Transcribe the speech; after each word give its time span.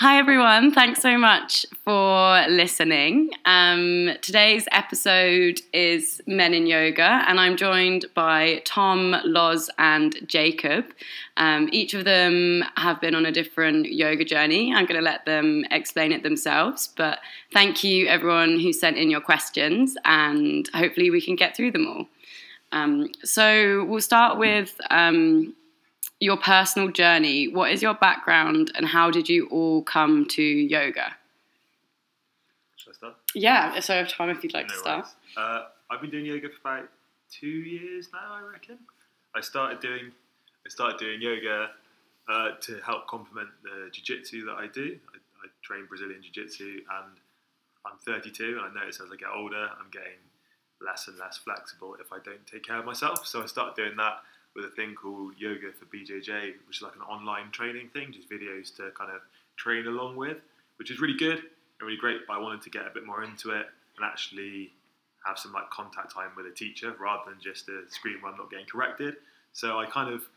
Hi, 0.00 0.20
everyone. 0.20 0.70
Thanks 0.70 1.02
so 1.02 1.18
much 1.18 1.66
for 1.84 2.46
listening. 2.48 3.30
Um, 3.44 4.10
today's 4.22 4.68
episode 4.70 5.60
is 5.72 6.22
Men 6.24 6.54
in 6.54 6.68
Yoga, 6.68 7.24
and 7.26 7.40
I'm 7.40 7.56
joined 7.56 8.04
by 8.14 8.62
Tom, 8.64 9.16
Loz, 9.24 9.68
and 9.76 10.16
Jacob. 10.24 10.84
Um, 11.36 11.68
each 11.72 11.94
of 11.94 12.04
them 12.04 12.62
have 12.76 13.00
been 13.00 13.16
on 13.16 13.26
a 13.26 13.32
different 13.32 13.92
yoga 13.92 14.24
journey. 14.24 14.72
I'm 14.72 14.86
going 14.86 15.00
to 15.00 15.04
let 15.04 15.26
them 15.26 15.64
explain 15.72 16.12
it 16.12 16.22
themselves, 16.22 16.90
but 16.96 17.18
thank 17.52 17.82
you, 17.82 18.06
everyone 18.06 18.60
who 18.60 18.72
sent 18.72 18.98
in 18.98 19.10
your 19.10 19.20
questions, 19.20 19.96
and 20.04 20.70
hopefully, 20.74 21.10
we 21.10 21.20
can 21.20 21.34
get 21.34 21.56
through 21.56 21.72
them 21.72 21.88
all. 21.88 22.06
Um, 22.70 23.10
so, 23.24 23.84
we'll 23.88 24.00
start 24.00 24.38
with 24.38 24.80
um, 24.90 25.56
your 26.20 26.36
personal 26.36 26.88
journey. 26.90 27.48
What 27.48 27.70
is 27.70 27.82
your 27.82 27.94
background 27.94 28.72
and 28.74 28.86
how 28.86 29.10
did 29.10 29.28
you 29.28 29.46
all 29.50 29.82
come 29.82 30.26
to 30.30 30.42
yoga? 30.42 31.16
Should 32.76 32.90
I 32.90 32.94
start? 32.94 33.16
Yeah, 33.34 33.80
so 33.80 33.94
I 33.94 33.98
have 33.98 34.08
time 34.08 34.30
if 34.30 34.42
you'd 34.42 34.54
like 34.54 34.68
No 34.68 34.74
to 34.74 34.78
start. 34.78 35.08
Uh, 35.36 35.64
I've 35.90 36.00
been 36.00 36.10
doing 36.10 36.26
yoga 36.26 36.48
for 36.48 36.68
about 36.68 36.88
two 37.30 37.46
years 37.46 38.08
now, 38.12 38.34
I 38.34 38.52
reckon. 38.52 38.78
I 39.34 39.40
started 39.40 39.80
doing 39.80 40.12
I 40.66 40.70
started 40.70 40.98
doing 40.98 41.22
yoga 41.22 41.70
uh, 42.28 42.50
to 42.60 42.80
help 42.84 43.06
complement 43.06 43.48
the 43.62 43.90
jiu-jitsu 43.90 44.44
that 44.46 44.56
I 44.56 44.66
do. 44.66 44.98
I, 45.14 45.16
I 45.16 45.48
train 45.62 45.86
Brazilian 45.86 46.22
jiu-jitsu 46.22 46.80
and 46.90 47.16
I'm 47.86 47.96
32 48.04 48.60
and 48.60 48.78
I 48.78 48.80
notice 48.80 49.00
as 49.00 49.08
I 49.12 49.16
get 49.16 49.28
older 49.34 49.68
I'm 49.78 49.90
getting 49.90 50.18
less 50.84 51.08
and 51.08 51.18
less 51.18 51.38
flexible 51.38 51.96
if 52.00 52.12
I 52.12 52.18
don't 52.24 52.46
take 52.46 52.64
care 52.64 52.78
of 52.78 52.84
myself. 52.84 53.26
So 53.26 53.42
I 53.42 53.46
started 53.46 53.76
doing 53.76 53.96
that 53.96 54.18
with 54.58 54.66
a 54.72 54.74
thing 54.74 54.94
called 54.94 55.34
Yoga 55.38 55.70
for 55.72 55.84
BJJ, 55.86 56.54
which 56.66 56.78
is 56.78 56.82
like 56.82 56.96
an 56.96 57.02
online 57.02 57.50
training 57.52 57.90
thing, 57.92 58.12
just 58.12 58.28
videos 58.28 58.74
to 58.76 58.90
kind 58.98 59.10
of 59.10 59.20
train 59.56 59.86
along 59.86 60.16
with, 60.16 60.38
which 60.78 60.90
is 60.90 61.00
really 61.00 61.16
good 61.16 61.38
and 61.38 61.82
really 61.82 61.96
great. 61.96 62.26
But 62.26 62.34
I 62.34 62.38
wanted 62.40 62.62
to 62.62 62.70
get 62.70 62.82
a 62.82 62.90
bit 62.92 63.06
more 63.06 63.22
into 63.22 63.50
it 63.50 63.66
and 63.96 64.04
actually 64.04 64.72
have 65.24 65.38
some 65.38 65.52
like 65.52 65.70
contact 65.70 66.12
time 66.12 66.30
with 66.36 66.46
a 66.46 66.50
teacher 66.50 66.94
rather 67.00 67.30
than 67.30 67.40
just 67.40 67.68
a 67.68 67.82
screen 67.88 68.16
where 68.20 68.32
I'm 68.32 68.38
not 68.38 68.50
getting 68.50 68.66
corrected. 68.66 69.14
So 69.52 69.78
I 69.78 69.86
kind 69.86 70.12
of 70.12 70.28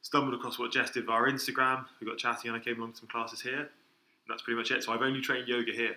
stumbled 0.00 0.32
across 0.32 0.58
what 0.58 0.72
Jess 0.72 0.90
did 0.90 1.04
via 1.04 1.22
Instagram. 1.24 1.84
We 2.00 2.06
got 2.06 2.16
chatting 2.16 2.50
and 2.50 2.58
I 2.58 2.64
came 2.64 2.78
along 2.78 2.92
to 2.92 2.98
some 2.98 3.08
classes 3.08 3.42
here. 3.42 3.68
That's 4.28 4.42
pretty 4.42 4.56
much 4.56 4.70
it. 4.70 4.82
So 4.82 4.92
I've 4.92 5.02
only 5.02 5.20
trained 5.20 5.46
yoga 5.46 5.72
here. 5.72 5.96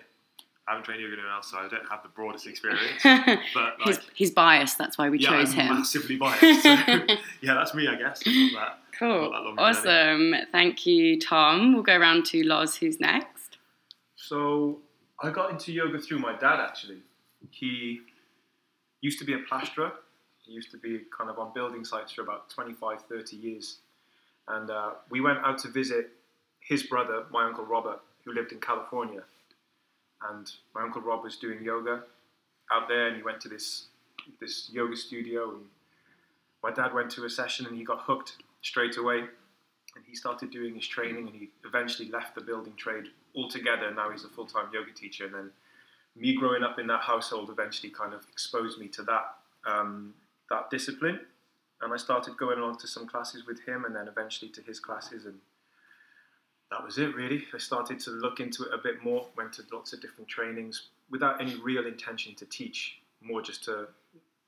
I 0.66 0.72
haven't 0.72 0.84
trained 0.84 1.00
yoga 1.00 1.14
anywhere 1.14 1.32
else, 1.32 1.50
so 1.50 1.58
I 1.58 1.68
don't 1.68 1.88
have 1.90 2.02
the 2.02 2.08
broadest 2.08 2.46
experience. 2.46 3.02
But 3.54 3.74
he's, 3.84 3.96
like, 3.96 4.06
he's 4.14 4.30
biased, 4.30 4.78
that's 4.78 4.96
why 4.96 5.10
we 5.10 5.18
yeah, 5.18 5.30
chose 5.30 5.52
I'm 5.54 5.60
him. 5.60 5.74
massively 5.76 6.16
biased. 6.16 6.62
So, 6.62 6.68
yeah, 7.40 7.54
that's 7.54 7.74
me, 7.74 7.88
I 7.88 7.96
guess. 7.96 8.20
That. 8.20 8.78
Cool. 8.98 9.30
Not 9.32 9.32
that 9.32 9.42
long 9.42 9.58
Awesome. 9.58 10.34
Thank 10.52 10.86
you, 10.86 11.18
Tom. 11.18 11.72
We'll 11.72 11.82
go 11.82 11.96
around 11.96 12.26
to 12.26 12.44
Loz, 12.44 12.76
who's 12.76 13.00
next. 13.00 13.56
So 14.14 14.78
I 15.20 15.30
got 15.30 15.50
into 15.50 15.72
yoga 15.72 15.98
through 15.98 16.18
my 16.18 16.36
dad 16.36 16.60
actually. 16.60 16.98
He 17.50 18.00
used 19.00 19.18
to 19.18 19.24
be 19.24 19.32
a 19.32 19.38
plasterer. 19.48 19.92
He 20.44 20.52
used 20.52 20.70
to 20.72 20.76
be 20.76 21.00
kind 21.16 21.30
of 21.30 21.38
on 21.38 21.52
building 21.52 21.84
sites 21.84 22.12
for 22.12 22.22
about 22.22 22.50
25, 22.50 23.02
30 23.08 23.36
years. 23.36 23.78
And 24.46 24.70
uh, 24.70 24.90
we 25.10 25.20
went 25.20 25.38
out 25.38 25.58
to 25.60 25.68
visit 25.68 26.10
his 26.60 26.82
brother, 26.84 27.24
my 27.30 27.44
uncle 27.46 27.64
Robert, 27.64 28.00
who 28.24 28.32
lived 28.34 28.52
in 28.52 28.60
California. 28.60 29.22
And 30.30 30.50
my 30.74 30.82
uncle 30.82 31.02
Rob 31.02 31.22
was 31.22 31.36
doing 31.36 31.62
yoga 31.62 32.04
out 32.70 32.88
there, 32.88 33.08
and 33.08 33.16
he 33.16 33.22
went 33.22 33.40
to 33.42 33.48
this 33.48 33.86
this 34.40 34.70
yoga 34.72 34.96
studio. 34.96 35.50
And 35.50 35.64
my 36.62 36.70
dad 36.70 36.94
went 36.94 37.10
to 37.12 37.24
a 37.24 37.30
session, 37.30 37.66
and 37.66 37.76
he 37.76 37.84
got 37.84 38.00
hooked 38.00 38.36
straight 38.62 38.96
away. 38.96 39.20
And 39.94 40.04
he 40.08 40.14
started 40.14 40.50
doing 40.50 40.74
his 40.74 40.86
training, 40.86 41.28
and 41.28 41.34
he 41.34 41.50
eventually 41.64 42.08
left 42.10 42.34
the 42.34 42.40
building 42.40 42.74
trade 42.76 43.08
altogether. 43.34 43.92
Now 43.92 44.10
he's 44.10 44.24
a 44.24 44.28
full 44.28 44.46
time 44.46 44.66
yoga 44.72 44.92
teacher. 44.92 45.26
And 45.26 45.34
then 45.34 45.50
me 46.16 46.34
growing 46.36 46.62
up 46.62 46.78
in 46.78 46.86
that 46.86 47.00
household 47.00 47.50
eventually 47.50 47.90
kind 47.90 48.14
of 48.14 48.24
exposed 48.30 48.78
me 48.78 48.88
to 48.88 49.02
that 49.02 49.34
um, 49.66 50.14
that 50.50 50.70
discipline. 50.70 51.20
And 51.80 51.92
I 51.92 51.96
started 51.96 52.36
going 52.36 52.58
along 52.58 52.78
to 52.78 52.86
some 52.86 53.08
classes 53.08 53.44
with 53.46 53.60
him, 53.66 53.84
and 53.84 53.94
then 53.94 54.06
eventually 54.08 54.50
to 54.52 54.62
his 54.62 54.78
classes, 54.78 55.26
and 55.26 55.38
that 56.72 56.82
was 56.82 56.98
it 56.98 57.14
really. 57.14 57.44
I 57.54 57.58
started 57.58 58.00
to 58.00 58.10
look 58.10 58.40
into 58.40 58.64
it 58.64 58.70
a 58.72 58.78
bit 58.78 59.04
more. 59.04 59.26
Went 59.36 59.52
to 59.54 59.62
lots 59.72 59.92
of 59.92 60.00
different 60.00 60.28
trainings 60.28 60.88
without 61.10 61.40
any 61.40 61.54
real 61.56 61.86
intention 61.86 62.34
to 62.36 62.46
teach, 62.46 62.98
more 63.20 63.42
just 63.42 63.62
to 63.64 63.88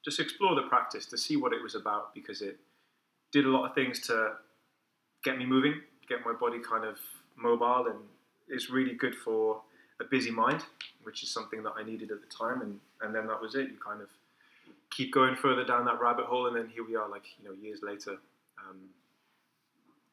just 0.04 0.18
explore 0.18 0.54
the 0.54 0.62
practice 0.62 1.06
to 1.06 1.18
see 1.18 1.36
what 1.36 1.52
it 1.52 1.62
was 1.62 1.74
about 1.74 2.14
because 2.14 2.42
it 2.42 2.58
did 3.32 3.44
a 3.44 3.48
lot 3.48 3.68
of 3.68 3.74
things 3.74 4.00
to 4.00 4.32
get 5.22 5.38
me 5.38 5.46
moving, 5.46 5.80
get 6.08 6.18
my 6.24 6.32
body 6.32 6.58
kind 6.58 6.84
of 6.84 6.96
mobile, 7.36 7.86
and 7.86 7.98
it's 8.48 8.70
really 8.70 8.94
good 8.94 9.14
for 9.14 9.60
a 10.00 10.04
busy 10.04 10.30
mind, 10.30 10.62
which 11.02 11.22
is 11.22 11.30
something 11.30 11.62
that 11.62 11.72
I 11.76 11.82
needed 11.82 12.10
at 12.10 12.20
the 12.20 12.26
time. 12.26 12.60
And, 12.62 12.80
and 13.00 13.14
then 13.14 13.26
that 13.26 13.40
was 13.40 13.54
it. 13.54 13.68
You 13.68 13.78
kind 13.84 14.00
of 14.02 14.08
keep 14.90 15.12
going 15.12 15.36
further 15.36 15.64
down 15.64 15.84
that 15.86 16.00
rabbit 16.00 16.26
hole, 16.26 16.46
and 16.46 16.56
then 16.56 16.68
here 16.68 16.86
we 16.86 16.96
are, 16.96 17.08
like 17.08 17.24
you 17.38 17.48
know, 17.48 17.54
years 17.60 17.80
later, 17.82 18.18
um, 18.58 18.78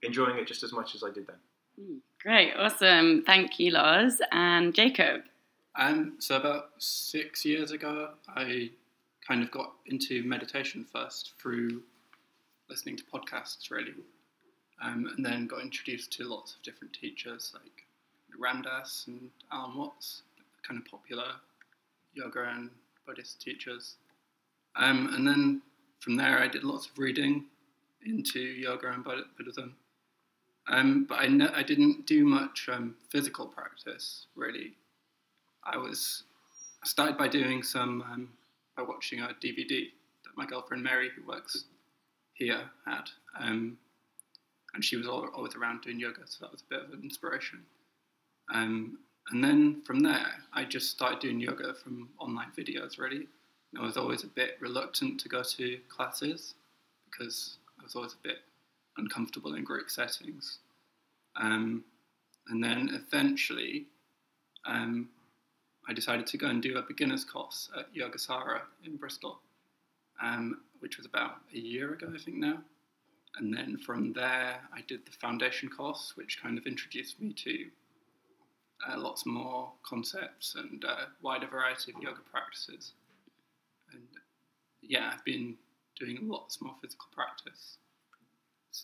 enjoying 0.02 0.38
it 0.38 0.48
just 0.48 0.64
as 0.64 0.72
much 0.74 0.96
as 0.96 1.04
I 1.04 1.12
did 1.12 1.28
then. 1.28 1.38
Great. 2.22 2.54
Awesome. 2.56 3.24
Thank 3.26 3.60
you, 3.60 3.72
Loz 3.72 4.22
And 4.32 4.74
Jacob. 4.74 5.24
Um, 5.76 6.14
so 6.20 6.36
about 6.36 6.70
six 6.78 7.46
years 7.46 7.72
ago, 7.72 8.10
I 8.28 8.70
kind 9.28 9.42
of 9.42 9.52
got 9.52 9.74
into 9.88 10.24
meditation 10.24 10.86
first 10.92 11.34
through 11.42 11.82
listening 12.70 12.98
to 12.98 13.04
podcasts, 13.04 13.72
really, 13.72 13.94
um, 14.82 15.10
and 15.16 15.26
then 15.26 15.48
got 15.48 15.62
introduced 15.62 16.12
to 16.14 16.24
lots 16.26 16.56
of 16.56 16.62
different 16.64 16.94
teachers 16.94 17.54
like 17.54 17.86
Ram 18.38 18.62
Dass 18.62 19.06
and 19.08 19.30
Alan 19.52 19.78
Watts, 19.78 20.24
kind 20.68 20.80
of 20.80 20.90
popular 20.90 21.34
yoga 22.14 22.50
and 22.56 22.70
Buddhist 23.06 23.42
teachers. 23.42 23.96
Um, 24.76 25.14
and 25.14 25.28
then 25.28 25.62
from 26.00 26.16
there, 26.16 26.40
I 26.40 26.48
did 26.48 26.64
lots 26.64 26.88
of 26.88 26.98
reading 26.98 27.46
into 28.06 28.40
yoga 28.40 28.92
and 28.92 29.04
Buddhism. 29.38 29.76
Um, 30.72 31.06
but 31.08 31.20
I, 31.20 31.26
I 31.54 31.64
didn't 31.64 32.08
do 32.08 32.26
much 32.26 32.70
um, 32.72 32.96
physical 33.10 33.46
practice, 33.46 34.28
really. 34.36 34.74
I 35.66 35.78
was 35.78 36.24
I 36.82 36.88
started 36.88 37.18
by 37.18 37.28
doing 37.28 37.62
some 37.62 38.02
um, 38.04 38.30
by 38.76 38.84
watching 38.84 39.20
a 39.20 39.36
DVD 39.44 39.90
that 40.24 40.38
my 40.38 40.46
girlfriend 40.46 40.82
Mary, 40.82 41.10
who 41.16 41.28
works 41.28 41.66
here, 42.34 42.62
had, 42.86 43.04
um, 43.40 43.78
and 44.74 44.84
she 44.84 44.96
was 44.96 45.06
al- 45.06 45.30
always 45.36 45.56
around 45.56 45.82
doing 45.82 46.00
yoga, 46.00 46.22
so 46.26 46.46
that 46.46 46.52
was 46.52 46.62
a 46.62 46.74
bit 46.74 46.84
of 46.84 46.94
an 46.94 47.02
inspiration. 47.04 47.60
Um, 48.54 48.98
and 49.30 49.44
then 49.44 49.82
from 49.86 50.00
there, 50.00 50.32
I 50.54 50.64
just 50.64 50.90
started 50.90 51.20
doing 51.20 51.40
yoga 51.40 51.74
from 51.74 52.10
online 52.18 52.52
videos. 52.58 52.98
Really, 52.98 53.28
and 53.74 53.82
I 53.82 53.86
was 53.86 53.98
always 53.98 54.24
a 54.24 54.28
bit 54.28 54.56
reluctant 54.62 55.20
to 55.20 55.30
go 55.30 55.44
to 55.44 55.78
classes 55.90 56.56
because 57.06 57.58
I 57.78 57.84
was 57.84 57.96
always 57.96 58.14
a 58.14 58.24
bit 58.28 58.38
uncomfortable 58.98 59.56
in 59.56 59.64
group 59.64 59.90
settings. 59.90 60.60
Um, 61.36 61.84
and 62.48 62.64
then 62.64 62.90
eventually, 63.08 63.86
um, 64.66 65.10
I 65.88 65.94
decided 65.94 66.28
to 66.28 66.38
go 66.38 66.48
and 66.48 66.62
do 66.62 66.78
a 66.78 66.82
beginner's 66.82 67.26
course 67.26 67.70
at 67.78 67.94
Yogasara 67.94 68.62
in 68.86 68.98
Bristol, 68.98 69.40
um, 70.22 70.62
which 70.80 70.98
was 70.98 71.06
about 71.06 71.38
a 71.54 71.58
year 71.58 71.94
ago, 71.94 72.12
I 72.14 72.18
think 72.18 72.38
now. 72.38 72.60
And 73.38 73.54
then 73.56 73.78
from 73.78 74.14
there, 74.14 74.60
I 74.74 74.82
did 74.88 75.06
the 75.06 75.12
foundation 75.12 75.70
course, 75.70 76.14
which 76.16 76.42
kind 76.42 76.58
of 76.58 76.66
introduced 76.66 77.22
me 77.22 77.34
to 77.34 77.66
uh, 78.90 79.00
lots 79.00 79.26
more 79.26 79.72
concepts 79.84 80.56
and 80.56 80.84
uh, 80.84 81.06
wider 81.22 81.48
variety 81.48 81.94
of 81.94 82.02
yoga 82.02 82.22
practices. 82.30 82.92
And 83.94 84.02
yeah, 84.82 85.12
I've 85.14 85.24
been 85.24 85.56
doing 85.98 86.28
lots 86.28 86.62
more 86.62 86.76
physical 86.82 87.08
practice 87.14 87.78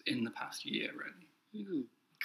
in 0.06 0.24
the 0.24 0.32
past 0.32 0.66
year, 0.66 0.90
really. 0.92 1.28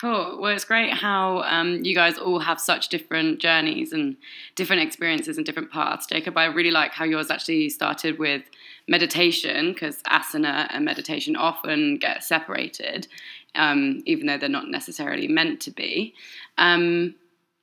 Cool. 0.01 0.39
Well, 0.41 0.53
it's 0.55 0.65
great 0.65 0.93
how 0.93 1.43
um, 1.43 1.85
you 1.85 1.95
guys 1.95 2.19
all 2.19 2.41
have 2.41 2.61
such 2.61 2.89
different 2.89 3.41
journeys 3.41 3.93
and 3.93 4.17
different 4.57 4.83
experiences 4.83 5.37
and 5.37 5.47
different 5.47 5.71
paths. 5.71 6.07
Jacob, 6.07 6.37
I 6.37 6.47
really 6.47 6.71
like 6.71 6.93
how 6.93 7.05
yours 7.05 7.31
actually 7.31 7.69
started 7.69 8.19
with 8.19 8.43
meditation 8.89 9.73
because 9.73 10.03
asana 10.11 10.67
and 10.71 10.85
meditation 10.85 11.37
often 11.37 11.99
get 11.99 12.25
separated, 12.25 13.07
um, 13.55 14.03
even 14.07 14.27
though 14.27 14.39
they're 14.39 14.49
not 14.49 14.69
necessarily 14.69 15.29
meant 15.29 15.61
to 15.61 15.71
be. 15.71 16.15
Um, 16.59 17.15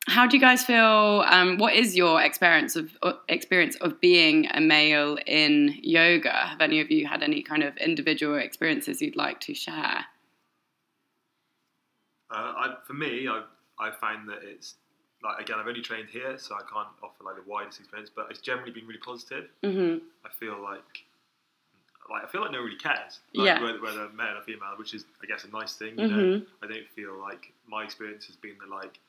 how 0.09 0.27
do 0.27 0.35
you 0.35 0.41
guys 0.41 0.63
feel? 0.63 1.23
Um, 1.27 1.57
what 1.57 1.73
is 1.73 1.95
your 1.95 2.21
experience 2.21 2.75
of 2.75 2.91
uh, 3.03 3.13
experience 3.29 3.75
of 3.77 3.99
being 4.01 4.47
a 4.51 4.59
male 4.59 5.17
in 5.25 5.75
yoga? 5.81 6.31
Have 6.31 6.61
any 6.61 6.79
of 6.81 6.91
you 6.91 7.07
had 7.07 7.23
any 7.23 7.41
kind 7.41 7.63
of 7.63 7.77
individual 7.77 8.35
experiences 8.37 9.01
you'd 9.01 9.15
like 9.15 9.39
to 9.41 9.53
share? 9.53 10.05
Uh, 12.31 12.53
I, 12.55 12.75
for 12.85 12.93
me, 12.93 13.27
I 13.27 13.43
I 13.79 13.91
find 13.91 14.27
that 14.29 14.39
it's 14.43 14.75
like 15.23 15.39
again, 15.41 15.57
I've 15.59 15.67
only 15.67 15.81
trained 15.81 16.09
here, 16.09 16.37
so 16.37 16.55
I 16.55 16.59
can't 16.61 16.89
offer 17.03 17.23
like 17.23 17.35
the 17.35 17.49
widest 17.49 17.79
experience, 17.79 18.09
but 18.13 18.27
it's 18.29 18.39
generally 18.39 18.71
been 18.71 18.87
really 18.87 18.99
positive. 18.99 19.49
hmm 19.63 19.97
I 20.25 20.29
feel 20.37 20.61
like 20.61 21.05
like 22.09 22.23
I 22.23 22.27
feel 22.27 22.41
like 22.41 22.51
no 22.51 22.57
one 22.59 22.65
really 22.65 22.77
cares, 22.79 23.19
like, 23.35 23.45
Yeah. 23.45 23.61
whether, 23.61 23.79
whether 23.81 24.09
male 24.09 24.37
or 24.37 24.41
female, 24.41 24.73
which 24.77 24.93
is 24.93 25.05
I 25.21 25.27
guess 25.27 25.43
a 25.43 25.49
nice 25.49 25.75
thing. 25.75 25.99
You 25.99 26.07
know, 26.07 26.15
Mhm. 26.15 26.45
I 26.63 26.67
don't 26.67 26.89
feel 26.95 27.13
like 27.19 27.53
my 27.67 27.83
experience 27.83 28.25
has 28.25 28.35
been 28.35 28.57
that 28.59 28.69
like 28.69 28.99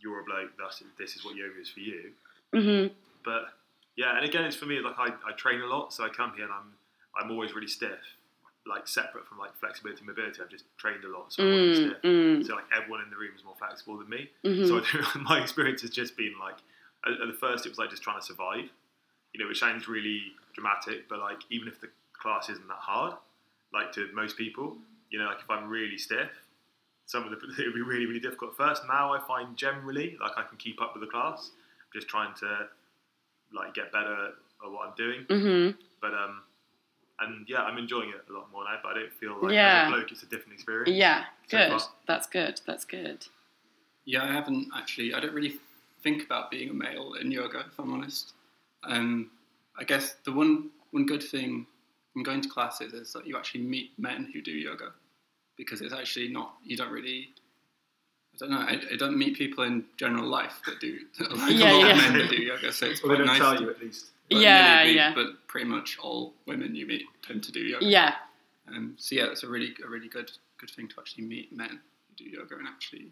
you're 0.00 0.20
a 0.20 0.24
bloke, 0.24 0.50
thus 0.58 0.82
this 0.98 1.16
is 1.16 1.24
what 1.24 1.36
yoga 1.36 1.60
is 1.60 1.68
for 1.68 1.80
you. 1.80 2.12
hmm 2.52 2.86
But 3.24 3.48
yeah, 3.96 4.16
and 4.16 4.24
again, 4.24 4.44
it's 4.44 4.56
for 4.56 4.66
me 4.66 4.78
like 4.80 4.98
I, 4.98 5.08
I 5.26 5.32
train 5.36 5.60
a 5.62 5.66
lot, 5.66 5.92
so 5.92 6.04
I 6.04 6.08
come 6.08 6.32
here 6.34 6.44
and 6.44 6.52
I'm 6.52 6.72
I'm 7.18 7.30
always 7.30 7.54
really 7.54 7.66
stiff, 7.68 7.98
like 8.66 8.86
separate 8.86 9.26
from 9.26 9.38
like 9.38 9.56
flexibility 9.58 10.00
and 10.00 10.08
mobility. 10.08 10.40
I've 10.42 10.50
just 10.50 10.64
trained 10.76 11.02
a 11.04 11.08
lot, 11.08 11.32
so 11.32 11.42
I'm 11.42 11.52
always 11.52 11.78
Mm, 11.78 11.86
stiff. 11.90 12.02
mm, 12.02 12.46
So 12.46 12.54
like 12.54 12.64
everyone 12.76 13.00
in 13.02 13.10
the 13.10 13.16
room 13.16 13.32
is 13.34 13.42
more 13.44 13.54
flexible 13.58 13.96
than 13.98 14.08
me. 14.08 14.28
mhm. 14.44 14.66
So 14.68 15.20
my 15.20 15.40
experience 15.40 15.80
has 15.82 15.90
just 15.90 16.16
been 16.16 16.34
like 16.38 16.56
at, 17.06 17.12
at 17.20 17.26
the 17.26 17.38
first 17.38 17.64
it 17.66 17.70
was 17.70 17.78
like 17.78 17.90
just 17.90 18.02
trying 18.02 18.20
to 18.20 18.24
survive, 18.26 18.68
you 19.32 19.40
know, 19.40 19.48
which 19.48 19.58
sounds 19.60 19.88
really 19.88 20.32
dramatic, 20.54 21.08
but 21.08 21.18
like 21.20 21.38
even 21.50 21.68
if 21.68 21.80
the 21.80 21.88
class 22.12 22.48
isn't 22.50 22.68
that 22.68 22.78
hard, 22.78 23.14
like 23.72 23.92
to 23.92 24.08
most 24.14 24.36
people, 24.36 24.76
you 25.10 25.18
know, 25.18 25.24
like 25.26 25.38
if 25.40 25.48
I'm 25.50 25.68
really 25.70 25.96
stiff, 25.98 26.30
some 27.06 27.24
of 27.24 27.30
the 27.30 27.36
it 27.62 27.66
would 27.66 27.74
be 27.74 27.82
really 27.82 28.06
really 28.06 28.20
difficult 28.20 28.52
at 28.52 28.56
first. 28.56 28.82
Now 28.86 29.12
I 29.14 29.20
find 29.26 29.56
generally 29.56 30.16
like 30.20 30.32
I 30.36 30.42
can 30.42 30.58
keep 30.58 30.80
up 30.82 30.94
with 30.94 31.02
the 31.02 31.10
class. 31.10 31.50
I'm 31.80 31.98
just 32.00 32.08
trying 32.08 32.34
to 32.40 32.68
like 33.54 33.74
get 33.74 33.90
better 33.92 34.26
at 34.64 34.70
what 34.70 34.88
I'm 34.88 34.94
doing, 34.96 35.24
Mhm. 35.26 35.76
but 36.00 36.12
um. 36.14 36.42
And 37.18 37.48
yeah, 37.48 37.62
I'm 37.62 37.78
enjoying 37.78 38.10
it 38.10 38.22
a 38.28 38.32
lot 38.34 38.52
more 38.52 38.64
now, 38.64 38.78
but 38.82 38.90
I 38.94 39.00
don't 39.00 39.12
feel 39.14 39.38
like 39.40 39.54
Yeah. 39.54 39.84
as 39.86 39.88
a 39.88 39.96
bloke 39.96 40.12
it's 40.12 40.22
a 40.22 40.26
different 40.26 40.52
experience. 40.52 40.90
Yeah, 40.90 41.24
So 41.48 41.56
good. 41.56 41.80
far. 41.80 41.90
That's 42.06 42.26
good. 42.26 42.60
That's 42.66 42.84
good. 42.84 43.26
Yeah, 44.04 44.22
I 44.22 44.26
haven't 44.32 44.68
actually. 44.76 45.14
I 45.14 45.20
don't 45.20 45.32
really 45.32 45.58
think 46.02 46.24
about 46.24 46.50
being 46.50 46.68
a 46.68 46.74
male 46.74 47.14
in 47.14 47.30
yoga, 47.30 47.60
if 47.72 47.78
I'm 47.78 47.90
honest. 47.94 48.34
Um, 48.82 49.30
I 49.78 49.84
guess 49.84 50.16
the 50.24 50.32
one 50.32 50.68
one 50.90 51.06
good 51.06 51.22
thing 51.22 51.66
from 52.12 52.22
going 52.22 52.42
to 52.42 52.50
classes 52.50 52.92
is 52.92 53.14
that 53.14 53.26
you 53.26 53.38
actually 53.38 53.62
meet 53.62 53.98
men 53.98 54.28
who 54.34 54.42
do 54.42 54.50
yoga, 54.52 54.92
because 55.56 55.80
it's 55.80 55.92
actually 55.94 56.28
not. 56.28 56.54
You 56.64 56.76
don't 56.76 56.90
really. 56.90 57.30
I 58.34 58.38
don't 58.38 58.50
know. 58.50 58.58
I, 58.58 58.80
I 58.92 58.96
don't 58.96 59.16
meet 59.16 59.36
people 59.36 59.64
in 59.64 59.84
general 59.96 60.26
life 60.26 60.60
that 60.66 60.78
do 60.80 60.98
like 61.36 61.52
Yeah, 61.56 61.72
a 61.72 61.74
lot 61.74 61.86
yeah. 61.86 61.90
of 61.92 61.96
men 61.96 62.12
that 62.18 62.30
do 62.30 62.36
yoga, 62.36 62.72
so 62.72 62.86
it's 62.86 63.02
Well, 63.02 63.16
they 63.16 63.16
quite 63.24 63.26
don't 63.26 63.26
nice. 63.26 63.38
tell 63.38 63.56
to- 63.56 63.62
you 63.64 63.70
at 63.70 63.80
least. 63.80 64.06
but 64.30 64.40
Yeah, 64.40 64.82
maybe, 64.84 64.96
yeah. 64.96 65.14
But 65.14 65.46
pretty 65.48 65.66
much 65.66 65.96
all 66.02 66.34
women 66.46 66.74
you 66.74 66.86
meet 66.86 67.04
tend 67.26 67.42
to 67.44 67.52
do 67.52 67.60
yoga. 67.60 67.84
Yeah, 67.86 68.14
Um, 68.68 68.94
so 68.98 69.14
yeah, 69.14 69.26
it's 69.30 69.42
a 69.42 69.48
really 69.48 69.74
a 69.84 69.88
really 69.88 70.08
good 70.08 70.30
good 70.58 70.70
thing 70.70 70.88
to 70.88 70.94
actually 70.98 71.24
meet 71.24 71.50
men 71.56 71.80
who 72.08 72.24
do 72.24 72.24
yoga 72.30 72.56
and 72.56 72.66
actually 72.68 73.06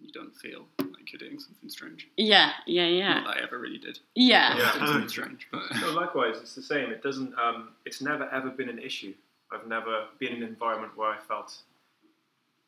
you 0.00 0.12
don't 0.12 0.34
feel 0.36 0.66
like 0.78 1.12
you're 1.12 1.18
doing 1.18 1.38
something 1.40 1.68
strange. 1.68 2.06
yeah, 2.16 2.52
yeah, 2.66 2.86
yeah, 2.86 3.14
Not 3.14 3.24
that 3.34 3.36
I 3.38 3.42
ever 3.42 3.58
really 3.58 3.78
did. 3.78 3.98
yeah. 4.14 4.56
Yeah. 4.56 4.72
Something 4.86 5.08
strange, 5.08 5.48
but 5.50 5.62
No, 5.80 5.90
likewise, 5.90 6.36
it's 6.40 6.54
the 6.54 6.62
same. 6.62 6.90
It 6.90 7.02
doesn't. 7.02 7.36
Um, 7.38 7.70
it's 7.84 8.00
never 8.00 8.28
ever 8.32 8.48
been 8.50 8.68
an 8.70 8.78
issue. 8.78 9.12
I've 9.52 9.66
never 9.66 10.04
been 10.18 10.34
in 10.34 10.42
an 10.42 10.48
environment 10.48 10.96
where 10.96 11.08
I 11.08 11.18
felt 11.18 11.56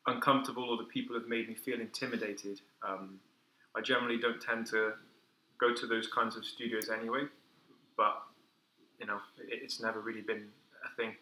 uncomfortable 0.07 0.63
or 0.63 0.77
the 0.77 0.83
people 0.83 1.15
have 1.15 1.27
made 1.27 1.47
me 1.47 1.55
feel 1.55 1.79
intimidated. 1.79 2.61
Um, 2.87 3.19
I 3.75 3.81
generally 3.81 4.17
don't 4.17 4.41
tend 4.41 4.65
to 4.67 4.93
go 5.59 5.73
to 5.73 5.85
those 5.85 6.07
kinds 6.07 6.35
of 6.35 6.43
studios 6.43 6.89
anyway, 6.89 7.25
but 7.95 8.23
you 8.99 9.05
know, 9.05 9.19
it, 9.47 9.59
it's 9.63 9.81
never 9.81 9.99
really 9.99 10.21
been 10.21 10.47
a 10.85 10.95
thing 10.95 11.15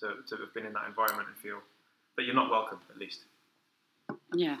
to, 0.00 0.14
to 0.28 0.36
have 0.42 0.54
been 0.54 0.66
in 0.66 0.72
that 0.72 0.86
environment 0.86 1.28
and 1.28 1.36
feel 1.36 1.58
that 2.16 2.24
you're 2.24 2.34
not 2.34 2.50
welcome, 2.50 2.78
at 2.90 2.98
least. 2.98 3.24
Yeah. 4.32 4.58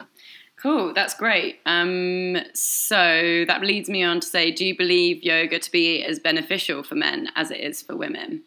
Cool. 0.56 0.94
That's 0.94 1.14
great. 1.14 1.60
Um, 1.66 2.36
so 2.54 3.44
that 3.46 3.62
leads 3.62 3.88
me 3.88 4.02
on 4.02 4.20
to 4.20 4.26
say, 4.26 4.50
do 4.50 4.64
you 4.64 4.76
believe 4.76 5.22
yoga 5.22 5.58
to 5.58 5.70
be 5.70 6.04
as 6.04 6.18
beneficial 6.18 6.82
for 6.82 6.94
men 6.94 7.28
as 7.34 7.50
it 7.50 7.60
is 7.60 7.82
for 7.82 7.96
women? 7.96 8.42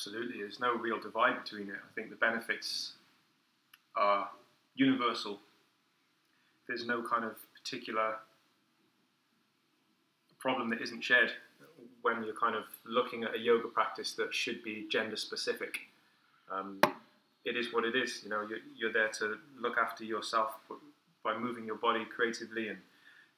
Absolutely. 0.00 0.38
There's 0.38 0.60
no 0.60 0.76
real 0.76 0.98
divide 0.98 1.44
between 1.44 1.68
it. 1.68 1.74
I 1.74 1.92
think 1.94 2.08
the 2.08 2.16
benefits 2.16 2.92
are 3.96 4.30
universal. 4.74 5.40
There's 6.66 6.86
no 6.86 7.02
kind 7.02 7.22
of 7.22 7.32
particular 7.52 8.14
problem 10.38 10.70
that 10.70 10.80
isn't 10.80 11.04
shared 11.04 11.32
when 12.00 12.24
you're 12.24 12.34
kind 12.34 12.56
of 12.56 12.64
looking 12.86 13.24
at 13.24 13.34
a 13.34 13.38
yoga 13.38 13.68
practice 13.68 14.12
that 14.14 14.32
should 14.32 14.64
be 14.64 14.86
gender 14.90 15.16
specific. 15.16 15.80
Um, 16.50 16.80
it 17.44 17.58
is 17.58 17.70
what 17.70 17.84
it 17.84 17.94
is. 17.94 18.22
You 18.22 18.30
know, 18.30 18.46
you're, 18.48 18.60
you're 18.74 18.92
there 18.94 19.10
to 19.18 19.36
look 19.60 19.76
after 19.76 20.02
yourself 20.02 20.54
by 21.22 21.36
moving 21.36 21.66
your 21.66 21.76
body 21.76 22.06
creatively 22.06 22.68
and 22.68 22.78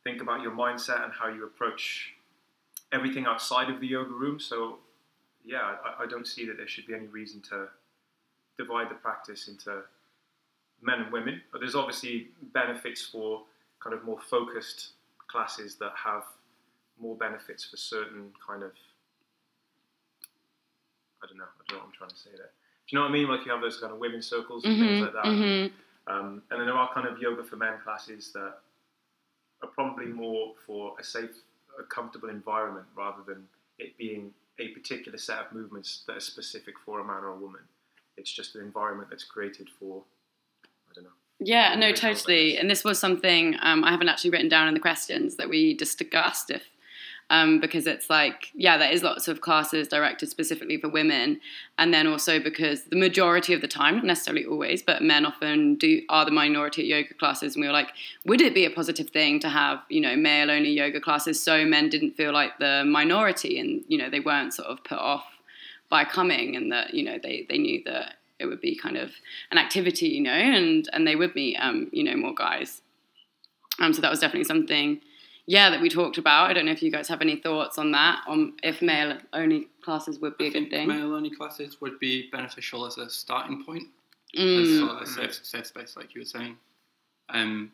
think 0.05 0.23
about 0.23 0.43
your 0.43 0.53
mindset 0.53 1.03
and 1.03 1.13
how 1.13 1.27
you 1.27 1.45
approach 1.45 2.15
everything 2.93 3.27
outside 3.27 3.69
of 3.69 3.81
the 3.81 3.89
yoga 3.89 4.13
room. 4.13 4.39
So 4.39 4.79
yeah, 5.45 5.77
I, 5.85 6.05
I 6.05 6.07
don't 6.07 6.27
see 6.27 6.47
that 6.47 6.57
there 6.57 6.69
should 6.69 6.87
be 6.87 6.95
any 6.95 7.07
reason 7.07 7.41
to 7.51 7.69
divide 8.59 8.91
the 8.91 8.95
practice 8.95 9.49
into 9.49 9.83
men 10.81 11.01
and 11.01 11.13
women. 11.13 11.41
But 11.51 11.61
there's 11.61 11.75
obviously 11.75 12.29
benefits 12.53 13.03
for 13.03 13.43
kind 13.83 13.95
of 13.95 14.05
more 14.05 14.21
focused 14.21 14.91
classes 15.29 15.77
that 15.77 15.93
have 15.97 16.25
more 17.01 17.17
benefits 17.17 17.65
for 17.65 17.77
certain 17.77 18.31
kind 18.47 18.63
of. 18.63 18.73
I 21.23 21.27
don't 21.27 21.39
know. 21.39 21.45
I 21.45 21.63
don't 21.69 21.77
know 21.79 21.85
what 21.85 21.87
I'm 21.87 21.93
trying 21.97 22.11
to 22.11 22.17
say 22.17 22.31
there. 22.37 22.51
Do 22.89 22.97
you 22.97 22.99
know 22.99 23.03
what 23.05 23.11
I 23.11 23.13
mean? 23.13 23.29
Like 23.29 23.47
you 23.47 23.53
have 23.53 23.61
those 23.61 23.79
kind 23.79 23.93
of 23.93 23.99
women's 23.99 24.27
circles 24.27 24.65
and 24.65 24.77
things 24.79 24.99
Mhm, 24.99 25.01
like 25.01 25.13
that. 25.13 25.25
mhm. 25.25 25.73
Um, 26.09 26.43
and 26.51 26.59
then 26.61 26.67
there 26.67 26.75
are 26.77 26.93
kind 26.93 27.07
of 27.07 27.19
yoga 27.21 27.45
for 27.45 27.57
men 27.57 27.79
classes 27.83 28.33
that 28.33 28.59
are 29.63 29.69
probably 29.69 30.07
more 30.07 30.55
for 30.67 30.97
a 30.99 31.05
safe, 31.05 31.31
a 31.79 31.85
comfortable 31.85 32.29
environment 32.29 32.87
rather 32.97 33.23
than 33.23 33.47
it 33.79 33.97
being 33.97 34.35
a 34.63 34.69
particular 34.69 35.19
set 35.19 35.39
of 35.39 35.53
movements 35.53 36.05
that 36.07 36.17
are 36.17 36.21
specific 36.21 36.75
for 36.85 37.01
a 37.01 37.05
man 37.05 37.23
or 37.25 37.29
a 37.29 37.37
woman. 37.37 37.63
It's 38.17 38.33
just 38.33 38.55
an 38.55 38.63
environment 38.63 39.09
that's 39.11 39.25
created 39.25 39.69
for, 39.79 40.03
I 40.91 40.95
don't 40.95 41.05
know. 41.05 41.11
Yeah, 41.41 41.75
no, 41.75 41.93
totally. 41.93 42.59
And 42.59 42.71
this 42.71 42.85
was 42.85 42.99
something 42.99 43.57
um, 43.61 43.85
I 43.85 43.91
haven't 43.91 44.09
actually 44.09 44.31
written 44.31 44.49
down 44.49 44.69
in 44.69 44.75
the 44.75 44.81
questions 44.81 45.37
that 45.37 45.49
we 45.49 45.75
discussed 45.75 46.51
if. 46.51 46.63
Um, 47.33 47.61
because 47.61 47.87
it's 47.87 48.11
like, 48.11 48.51
yeah, 48.53 48.77
there 48.77 48.93
is 48.93 49.03
lots 49.03 49.27
of 49.27 49.41
classes 49.41 49.89
directed 49.89 50.29
specifically 50.29 50.77
for 50.77 50.91
women, 50.91 51.41
and 51.79 51.93
then 51.95 52.07
also 52.07 52.39
because 52.39 52.85
the 52.85 52.97
majority 52.97 53.55
of 53.55 53.63
the 53.63 53.69
time, 53.69 53.95
not 53.97 54.05
necessarily 54.05 54.45
always, 54.45 54.83
but 54.83 55.03
men 55.03 55.25
often 55.25 55.77
do 55.77 56.03
are 56.11 56.27
the 56.27 56.31
minority 56.31 56.83
at 56.83 56.89
yoga 56.89 57.15
classes, 57.15 57.55
and 57.55 57.63
we 57.63 57.67
were 57.67 57.73
like, 57.73 57.89
would 58.27 58.43
it 58.43 58.55
be 58.55 58.67
a 58.67 58.71
positive 58.71 59.09
thing 59.09 59.41
to 59.41 59.49
have 59.49 59.81
you 59.89 60.03
know 60.03 60.15
male 60.15 60.51
only 60.51 60.69
yoga 60.73 61.01
classes? 61.01 61.43
So 61.43 61.65
men 61.65 61.89
didn't 61.89 62.19
feel 62.19 62.35
like 62.35 62.59
the 62.59 62.85
minority, 62.85 63.59
and 63.59 63.83
you 63.89 63.97
know 63.97 64.11
they 64.11 64.21
weren't 64.21 64.53
sort 64.53 64.69
of 64.69 64.85
put 64.85 64.99
off 64.99 65.25
by 65.89 66.05
coming, 66.05 66.55
and 66.55 66.71
that 66.71 66.93
you 66.93 67.03
know 67.03 67.19
they 67.23 67.47
they 67.49 67.57
knew 67.57 67.83
that 67.87 68.17
it 68.39 68.45
would 68.45 68.61
be 68.61 68.77
kind 68.77 68.99
of 68.99 69.11
an 69.51 69.57
activity, 69.57 70.09
you 70.09 70.21
know, 70.21 70.33
and 70.33 70.87
and 70.93 71.07
they 71.07 71.17
would 71.17 71.35
meet, 71.35 71.57
um, 71.57 71.89
you 71.93 72.05
know, 72.05 72.15
more 72.15 72.35
guys. 72.35 72.83
Um, 73.79 73.95
so 73.95 74.03
that 74.03 74.11
was 74.11 74.21
definitely 74.21 74.45
something, 74.45 75.01
yeah, 75.53 75.69
that 75.69 75.83
we 75.83 75.91
talked 75.91 76.17
about. 76.17 76.49
I 76.49 76.55
don't 76.55 76.65
know 76.65 76.73
if 76.73 76.83
you 76.83 76.91
guys 76.91 77.09
have 77.09 77.21
any 77.21 77.37
thoughts 77.37 77.77
on 77.77 77.93
that, 77.93 78.21
on 78.27 78.55
if 78.63 78.81
male 78.81 79.19
only 79.35 79.69
classes 79.85 80.19
would 80.19 80.39
be 80.39 80.47
a 80.47 80.49
I 80.49 80.53
good 80.53 80.71
thing. 80.71 80.89
male 80.89 81.15
only 81.15 81.29
classes 81.29 81.79
would 81.83 81.99
be 81.99 82.31
beneficial 82.31 82.87
as 82.87 82.97
a 82.97 83.11
starting 83.11 83.63
point, 83.63 83.85
as 84.35 84.41
Mm, 84.41 84.79
sort 84.79 84.91
of 84.93 85.03
a 85.03 85.07
safe, 85.07 85.35
safe 85.45 85.67
space, 85.67 85.95
like 85.95 86.15
you 86.15 86.23
were 86.23 86.33
saying. 86.37 86.57
Um, 87.29 87.71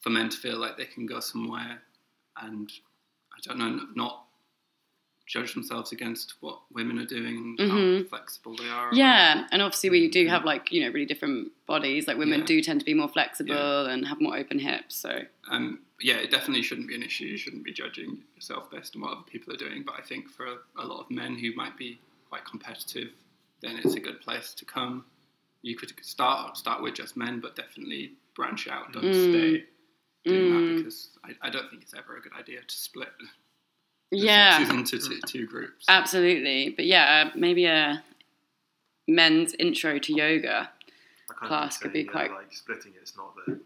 for 0.00 0.10
men 0.10 0.28
to 0.28 0.36
feel 0.36 0.58
like 0.58 0.76
they 0.76 0.84
can 0.84 1.06
go 1.06 1.20
somewhere 1.20 1.80
and 2.42 2.70
I 3.34 3.38
don't 3.44 3.58
know, 3.58 3.80
not 3.94 4.26
judge 5.30 5.54
themselves 5.54 5.92
against 5.92 6.34
what 6.40 6.58
women 6.72 6.98
are 6.98 7.06
doing 7.06 7.56
and 7.58 7.70
how 7.70 7.76
Mhm. 7.78 8.08
flexible 8.08 8.56
they 8.56 8.68
are. 8.68 8.90
yeah, 8.92 9.46
and 9.52 9.62
obviously 9.62 9.88
we 9.88 10.08
do 10.08 10.26
have 10.26 10.44
like 10.44 10.72
you 10.72 10.80
know 10.82 10.88
really 10.90 11.06
different 11.06 11.52
bodies. 11.66 12.08
Like 12.08 12.18
women 12.18 12.40
Yeah. 12.40 12.46
do 12.46 12.60
tend 12.62 12.80
to 12.80 12.86
be 12.86 12.94
more 12.94 13.08
flexible 13.08 13.86
and 13.86 14.06
have 14.08 14.20
more 14.20 14.36
open 14.36 14.58
hips. 14.58 14.96
So 14.96 15.24
Um, 15.48 15.80
yeah, 16.00 16.16
it 16.16 16.30
definitely 16.32 16.62
shouldn't 16.62 16.88
be 16.88 16.96
an 16.96 17.04
issue. 17.04 17.26
You 17.26 17.36
shouldn't 17.36 17.62
be 17.62 17.72
judging 17.72 18.24
yourself 18.34 18.70
based 18.72 18.96
on 18.96 19.02
what 19.02 19.12
other 19.12 19.22
people 19.34 19.52
are 19.54 19.56
doing. 19.56 19.84
But 19.84 19.94
I 19.98 20.02
think 20.02 20.28
for 20.28 20.46
a, 20.46 20.58
a 20.76 20.84
lot 20.84 21.00
of 21.04 21.10
men 21.12 21.38
who 21.38 21.52
might 21.54 21.76
be 21.76 22.00
quite 22.28 22.44
competitive, 22.44 23.10
then 23.60 23.76
it's 23.76 23.94
a 23.94 24.00
good 24.00 24.20
place 24.20 24.52
to 24.54 24.64
come. 24.64 25.04
You 25.62 25.76
could 25.76 25.92
start 26.04 26.56
start 26.56 26.82
with 26.82 26.94
just 26.94 27.16
men, 27.16 27.38
but 27.38 27.54
definitely 27.54 28.14
branch 28.34 28.66
out. 28.66 28.92
Don't 28.92 29.04
Mm. 29.12 29.28
stay 29.30 29.64
doing 30.24 30.46
Mm. 30.48 30.50
that 30.54 30.76
because 30.76 31.10
I, 31.22 31.30
I 31.46 31.50
don't 31.50 31.68
think 31.70 31.82
it's 31.82 31.94
ever 31.94 32.16
a 32.16 32.20
good 32.20 32.32
idea 32.32 32.62
to 32.62 32.76
split 32.76 33.12
yeah, 34.10 34.58
sexes 34.58 34.74
into 34.98 35.08
two, 35.08 35.20
two 35.26 35.46
groups. 35.46 35.84
absolutely. 35.88 36.70
But 36.70 36.86
yeah, 36.86 37.30
maybe 37.34 37.66
a 37.66 38.02
men's 39.08 39.54
intro 39.58 39.98
to 39.98 40.12
yoga 40.12 40.70
I 41.30 41.32
kind 41.32 41.42
of 41.42 41.48
Class 41.48 41.78
could 41.78 41.92
be 41.92 42.04
quite- 42.04 42.30
like 42.30 42.52
splitting 42.52 42.92
it. 42.92 42.98
It's 43.02 43.16
not 43.16 43.34
the 43.46 43.60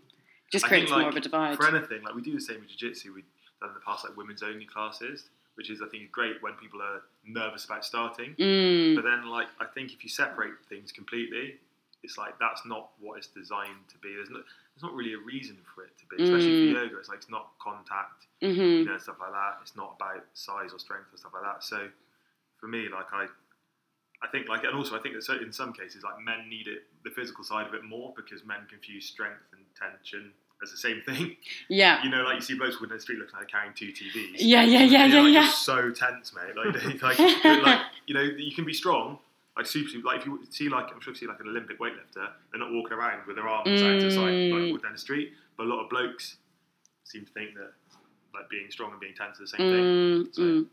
just 0.52 0.66
I 0.66 0.68
think, 0.68 0.86
creates 0.86 0.90
more 0.92 1.00
like, 1.00 1.08
of 1.10 1.16
a 1.16 1.20
divide. 1.20 1.56
for 1.56 1.66
anything. 1.74 2.02
Like 2.02 2.14
we 2.14 2.22
do 2.22 2.32
the 2.34 2.40
same 2.40 2.60
with 2.60 2.68
jiu-jitsu. 2.68 3.12
We've 3.14 3.24
done 3.60 3.70
in 3.70 3.74
the 3.74 3.80
past 3.80 4.04
like 4.04 4.16
women's 4.16 4.42
only 4.42 4.64
classes, 4.66 5.24
which 5.56 5.68
is 5.70 5.80
I 5.82 5.88
think 5.88 6.12
great 6.12 6.42
when 6.42 6.52
people 6.54 6.80
are 6.80 7.02
nervous 7.26 7.64
about 7.64 7.84
starting. 7.84 8.34
Mm, 8.38 8.94
But 8.94 9.02
then 9.02 9.26
like 9.28 9.48
I 9.60 9.64
think 9.66 9.92
if 9.92 10.04
you 10.04 10.10
separate 10.10 10.52
things 10.68 10.92
completely, 10.92 11.56
it's 12.04 12.16
like 12.18 12.38
that's 12.38 12.64
not 12.66 12.90
what 13.00 13.18
it's 13.18 13.26
designed 13.28 13.88
to 13.88 13.98
be. 13.98 14.14
There's 14.14 14.30
no, 14.30 14.38
there's 14.38 14.82
not 14.82 14.94
really 14.94 15.14
a 15.14 15.18
reason 15.18 15.56
for 15.74 15.82
it 15.84 15.90
to 15.98 16.04
be, 16.16 16.22
especially 16.22 16.52
Mm. 16.52 16.72
for 16.74 16.80
yoga. 16.80 16.98
It's 16.98 17.08
like 17.08 17.18
it's 17.18 17.30
not 17.30 17.50
contact, 17.58 18.26
hmm 18.40 18.50
you 18.50 18.84
know, 18.84 18.98
stuff 18.98 19.16
like 19.20 19.32
that. 19.32 19.58
It's 19.62 19.74
not 19.76 19.96
about 19.98 20.24
size 20.34 20.72
or 20.72 20.78
strength 20.78 21.06
or 21.12 21.16
stuff 21.16 21.32
like 21.34 21.42
that. 21.42 21.64
So 21.64 21.88
for 22.60 22.68
me, 22.68 22.88
like 22.92 23.06
I, 23.12 23.26
I 24.22 24.28
think 24.28 24.48
like, 24.48 24.64
and 24.64 24.74
also 24.76 24.96
I 24.96 25.00
think 25.00 25.14
that 25.16 25.24
so- 25.24 25.40
in 25.40 25.52
some 25.52 25.72
cases, 25.72 26.02
like 26.04 26.20
men 26.22 26.48
need 26.48 26.68
it, 26.68 26.84
the 27.04 27.10
physical 27.10 27.44
side 27.44 27.66
of 27.66 27.74
it 27.74 27.84
more 27.84 28.12
because 28.16 28.44
men 28.44 28.58
confuse 28.70 29.06
strength 29.06 29.42
and 29.52 29.62
tension 29.78 30.32
as 30.62 30.70
the 30.70 30.76
same 30.76 31.02
thing. 31.04 31.36
Yeah. 31.68 32.02
You 32.04 32.10
know, 32.10 32.22
like 32.22 32.36
you 32.36 32.40
see 32.40 32.54
blokes 32.54 32.74
walking 32.76 32.88
down 32.90 32.98
the 32.98 33.02
street 33.02 33.18
looking 33.18 33.36
like 33.38 33.48
carrying 33.48 33.74
two 33.74 33.88
TVs. 33.92 34.36
Yeah, 34.38 34.62
yeah, 34.62 34.78
yeah, 34.80 34.84
yeah, 34.84 35.06
you're, 35.06 35.22
like, 35.24 35.32
yeah. 35.34 35.48
So 35.50 35.90
tense, 35.90 36.32
mate. 36.32 36.54
Like, 36.56 37.02
like, 37.02 37.18
like, 37.64 37.80
you 38.06 38.14
know, 38.14 38.22
you 38.22 38.54
can 38.54 38.64
be 38.64 38.72
strong. 38.72 39.18
Like 39.56 39.66
super, 39.66 39.88
super, 39.88 40.06
like 40.08 40.20
if 40.20 40.26
you 40.26 40.40
see 40.50 40.68
like 40.68 40.86
I'm 40.92 41.00
sure 41.00 41.12
you 41.12 41.18
see 41.18 41.26
like 41.26 41.40
an 41.40 41.48
Olympic 41.48 41.78
weightlifter, 41.78 42.28
they're 42.50 42.58
not 42.60 42.72
walking 42.72 42.92
around 42.94 43.26
with 43.26 43.36
their 43.36 43.46
arms 43.48 43.80
side 43.80 44.00
to 44.00 44.10
side 44.10 44.32
Mm. 44.34 44.50
like 44.52 44.60
walking 44.72 44.82
down 44.82 44.92
the 44.92 44.98
street. 44.98 45.32
But 45.56 45.66
a 45.66 45.68
lot 45.68 45.82
of 45.84 45.90
blokes 45.90 46.36
seem 47.04 47.24
to 47.24 47.32
think 47.32 47.54
that 47.54 47.72
like 48.34 48.48
being 48.50 48.68
strong 48.70 48.90
and 48.90 49.00
being 49.00 49.14
tense 49.14 49.38
are 49.38 49.42
the 49.42 49.46
same 49.48 49.58
thing. 49.58 49.84
Mm, 49.84 50.34
So- 50.34 50.42
mm, 50.42 50.66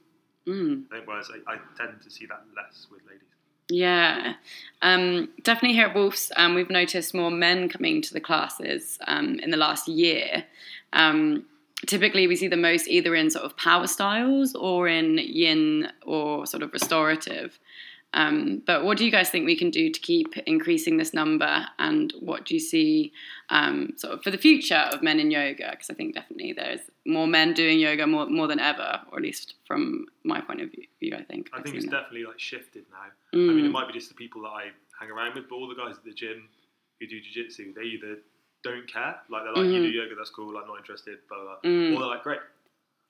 mm. 0.47 0.83
I 0.91 0.95
think 0.95 1.07
whereas 1.07 1.29
I, 1.47 1.53
I 1.53 1.57
tend 1.77 2.01
to 2.01 2.09
see 2.09 2.25
that 2.25 2.43
less 2.55 2.87
with 2.91 3.01
ladies. 3.07 3.27
Yeah, 3.69 4.33
um, 4.81 5.29
definitely 5.43 5.75
here 5.77 5.85
at 5.87 5.95
Wolves, 5.95 6.29
um, 6.35 6.55
we've 6.55 6.69
noticed 6.69 7.13
more 7.13 7.31
men 7.31 7.69
coming 7.69 8.01
to 8.01 8.13
the 8.13 8.19
classes 8.19 8.97
um, 9.07 9.39
in 9.39 9.49
the 9.51 9.55
last 9.57 9.87
year. 9.87 10.43
Um, 10.91 11.45
typically, 11.87 12.27
we 12.27 12.35
see 12.35 12.47
the 12.47 12.57
most 12.57 12.87
either 12.87 13.15
in 13.15 13.29
sort 13.29 13.45
of 13.45 13.55
power 13.57 13.87
styles 13.87 14.55
or 14.55 14.87
in 14.87 15.17
yin 15.17 15.91
or 16.05 16.45
sort 16.45 16.63
of 16.63 16.73
restorative. 16.73 17.59
Um, 18.13 18.61
but 18.67 18.83
what 18.83 18.97
do 18.97 19.05
you 19.05 19.11
guys 19.11 19.29
think 19.29 19.45
we 19.45 19.55
can 19.55 19.69
do 19.69 19.89
to 19.89 19.99
keep 19.99 20.37
increasing 20.39 20.97
this 20.97 21.13
number? 21.13 21.65
And 21.79 22.13
what 22.19 22.45
do 22.45 22.53
you 22.53 22.59
see 22.59 23.13
um, 23.49 23.93
sort 23.95 24.13
of 24.13 24.21
for 24.21 24.31
the 24.31 24.37
future 24.37 24.75
of 24.91 25.01
men 25.01 25.19
in 25.19 25.31
yoga? 25.31 25.69
Because 25.71 25.89
I 25.89 25.93
think 25.93 26.15
definitely 26.15 26.51
there's 26.51 26.81
more 27.05 27.25
men 27.25 27.53
doing 27.53 27.79
yoga 27.79 28.05
more, 28.05 28.25
more 28.25 28.47
than 28.47 28.59
ever, 28.59 28.99
or 29.11 29.19
at 29.19 29.23
least 29.23 29.53
from 29.65 30.07
my 30.25 30.41
point 30.41 30.61
of 30.61 30.69
view, 30.71 31.15
I 31.15 31.23
think. 31.23 31.49
I 31.53 31.59
I've 31.59 31.63
think 31.63 31.77
it's 31.77 31.85
that. 31.85 31.91
definitely 31.91 32.25
like 32.25 32.39
shifted 32.39 32.83
now. 32.91 33.37
Mm. 33.39 33.49
I 33.49 33.53
mean, 33.53 33.65
it 33.65 33.71
might 33.71 33.87
be 33.87 33.93
just 33.93 34.09
the 34.09 34.15
people 34.15 34.41
that 34.41 34.49
I 34.49 34.63
hang 34.99 35.09
around 35.09 35.35
with, 35.35 35.47
but 35.47 35.55
all 35.55 35.69
the 35.69 35.75
guys 35.75 35.95
at 35.95 36.03
the 36.03 36.13
gym 36.13 36.49
who 36.99 37.07
do 37.07 37.19
jiu-jitsu, 37.21 37.73
they 37.73 37.83
either 37.83 38.17
don't 38.63 38.87
care, 38.91 39.15
like 39.29 39.43
they're 39.43 39.53
like, 39.53 39.65
you 39.71 39.79
do 39.81 39.89
yoga, 39.89 40.15
that's 40.15 40.29
cool, 40.29 40.55
I'm 40.57 40.67
not 40.67 40.77
interested, 40.77 41.17
blah, 41.29 41.37
blah, 41.37 41.55
blah. 41.61 41.69
Mm. 41.69 41.95
or 41.95 41.99
they're 41.99 42.09
like, 42.09 42.23
great. 42.23 42.39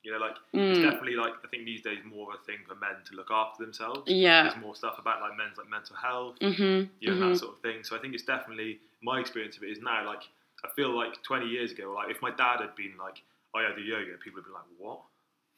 You 0.03 0.12
know, 0.13 0.17
like, 0.17 0.36
it's 0.53 0.79
Mm. 0.79 0.81
definitely 0.81 1.15
like, 1.15 1.34
I 1.43 1.48
think 1.48 1.65
these 1.65 1.81
days 1.81 2.00
more 2.05 2.34
of 2.34 2.39
a 2.39 2.43
thing 2.46 2.58
for 2.67 2.74
men 2.75 2.96
to 3.10 3.15
look 3.15 3.29
after 3.29 3.63
themselves. 3.63 4.10
Yeah. 4.10 4.43
There's 4.43 4.55
more 4.62 4.75
stuff 4.75 4.96
about 4.98 5.22
like 5.22 5.38
men's 5.38 5.58
like 5.58 5.70
mental 5.70 5.96
health, 5.96 6.39
Mm-hmm. 6.39 6.89
you 7.00 7.13
know, 7.13 7.29
that 7.29 7.38
sort 7.38 7.53
of 7.55 7.62
thing. 7.62 7.84
So 7.84 7.96
I 7.96 8.00
think 8.00 8.13
it's 8.15 8.24
definitely, 8.24 8.79
my 9.03 9.20
experience 9.20 9.58
of 9.58 9.63
it 9.63 9.70
is 9.70 9.79
now, 9.81 10.05
like, 10.08 10.24
I 10.63 10.70
feel 10.75 10.89
like 10.96 11.22
20 11.24 11.46
years 11.48 11.72
ago, 11.72 11.93
like, 11.96 12.10
if 12.10 12.22
my 12.22 12.31
dad 12.31 12.62
had 12.62 12.75
been 12.75 12.93
like, 13.00 13.22
oh 13.53 13.60
yeah, 13.60 13.70
I 13.72 13.75
do 13.75 13.81
yoga, 13.81 14.17
people 14.24 14.41
would 14.41 14.46
be 14.46 14.51
like, 14.51 14.63
what? 14.79 15.01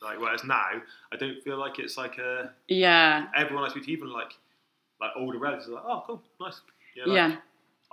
Like, 0.01 0.19
whereas 0.19 0.43
now, 0.43 0.81
I 1.13 1.15
don't 1.15 1.41
feel 1.43 1.57
like 1.57 1.79
it's 1.79 1.95
like 1.97 2.17
a, 2.17 2.51
Yeah. 2.67 3.27
everyone 3.35 3.63
I 3.63 3.69
speak 3.69 3.85
to, 3.85 3.91
even 3.91 4.09
like 4.11 4.33
like 5.01 5.11
older 5.17 5.37
relatives, 5.37 5.67
are 5.69 5.73
like, 5.73 5.83
oh, 5.85 6.03
cool, 6.07 6.21
nice. 6.39 6.61
You 6.95 7.05
know, 7.05 7.13
like, 7.13 7.31
Yeah. 7.31 7.37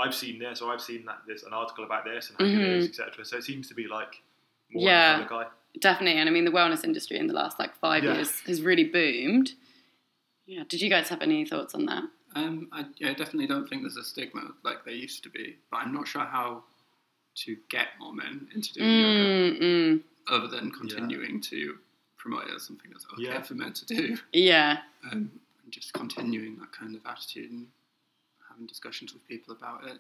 I've 0.01 0.15
seen 0.15 0.39
this, 0.39 0.61
or 0.63 0.73
I've 0.73 0.81
seen 0.81 1.05
that 1.07 1.19
this 1.27 1.43
an 1.45 1.53
article 1.53 1.85
about 1.85 2.05
this 2.05 2.31
and 2.31 2.39
how 2.39 2.45
good 2.47 2.67
it 2.67 2.77
is, 2.79 2.89
etc. 2.89 3.25
So 3.25 3.37
it 3.39 3.45
seems 3.45 3.69
to 3.69 3.75
be 3.75 3.87
like 3.87 4.23
more 4.73 4.85
Yeah. 4.85 5.15
in 5.15 5.21
the 5.21 5.27
public 5.27 5.47
eye. 5.49 5.51
Definitely. 5.81 6.21
And 6.21 6.29
I 6.29 6.33
mean, 6.33 6.45
the 6.45 6.51
wellness 6.51 6.83
industry 6.85 7.19
in 7.19 7.27
the 7.27 7.35
last 7.35 7.59
like 7.59 7.75
five 7.77 8.03
Yeah. 8.05 8.15
years 8.15 8.41
has 8.41 8.63
really 8.63 8.85
boomed. 8.85 9.53
Yeah. 10.47 10.65
Did 10.69 10.81
you 10.81 10.91
guys 10.91 11.09
have 11.09 11.23
any 11.23 11.45
thoughts 11.45 11.75
on 11.75 11.87
that? 11.87 12.05
Um, 12.35 12.69
I, 12.73 12.85
yeah, 12.99 13.11
I 13.11 13.15
definitely 13.15 13.47
don't 13.49 13.69
think 13.69 13.83
there's 13.83 13.97
a 13.97 14.05
stigma 14.05 14.53
like 14.65 14.85
there 14.85 14.95
used 14.95 15.23
to 15.25 15.31
be, 15.31 15.57
but 15.71 15.79
I'm 15.79 15.93
not 15.93 16.07
sure 16.09 16.23
how 16.25 16.65
to 17.37 17.57
get 17.71 17.89
more 18.01 18.13
men 18.13 18.49
into 18.55 18.73
doing 18.75 18.89
yoga 18.89 19.11
Mm, 19.11 19.61
mm. 19.61 20.03
other 20.29 20.47
than 20.49 20.71
continuing 20.73 21.41
to 21.43 21.79
promote 22.17 22.45
it 22.49 22.55
as 22.55 22.65
something 22.65 22.91
that's 22.91 23.07
okay 23.15 23.23
Yeah. 23.25 23.43
for 23.43 23.55
men 23.55 23.73
to 23.73 23.87
do, 23.87 24.19
Yeah. 24.33 24.83
um, 25.11 25.31
and 25.63 25.73
just 25.73 25.93
continuing 25.93 26.57
that 26.59 26.71
kind 26.73 26.95
of 26.95 27.01
attitude 27.07 27.51
and 27.51 27.67
having 28.61 28.67
discussions 28.69 29.13
with 29.15 29.27
people 29.27 29.55
about 29.55 29.85
it 29.87 29.97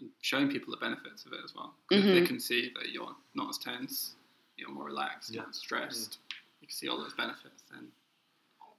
and 0.00 0.10
showing 0.20 0.48
people 0.50 0.70
the 0.70 0.76
benefits 0.76 1.24
of 1.24 1.32
it 1.32 1.40
as 1.42 1.54
well. 1.54 1.74
If 1.90 2.04
Mhm. 2.04 2.12
they 2.20 2.26
can 2.26 2.38
see 2.38 2.70
that 2.76 2.90
you're 2.90 3.16
not 3.34 3.48
as 3.48 3.58
tense, 3.58 4.16
you're 4.58 4.68
more 4.70 4.84
relaxed, 4.84 5.30
Yeah. 5.32 5.42
not 5.42 5.54
stressed, 5.56 6.18
you 6.60 6.68
can 6.68 6.74
see 6.76 6.88
all 6.88 6.98
those 6.98 7.14
benefits, 7.14 7.62
then 7.70 7.90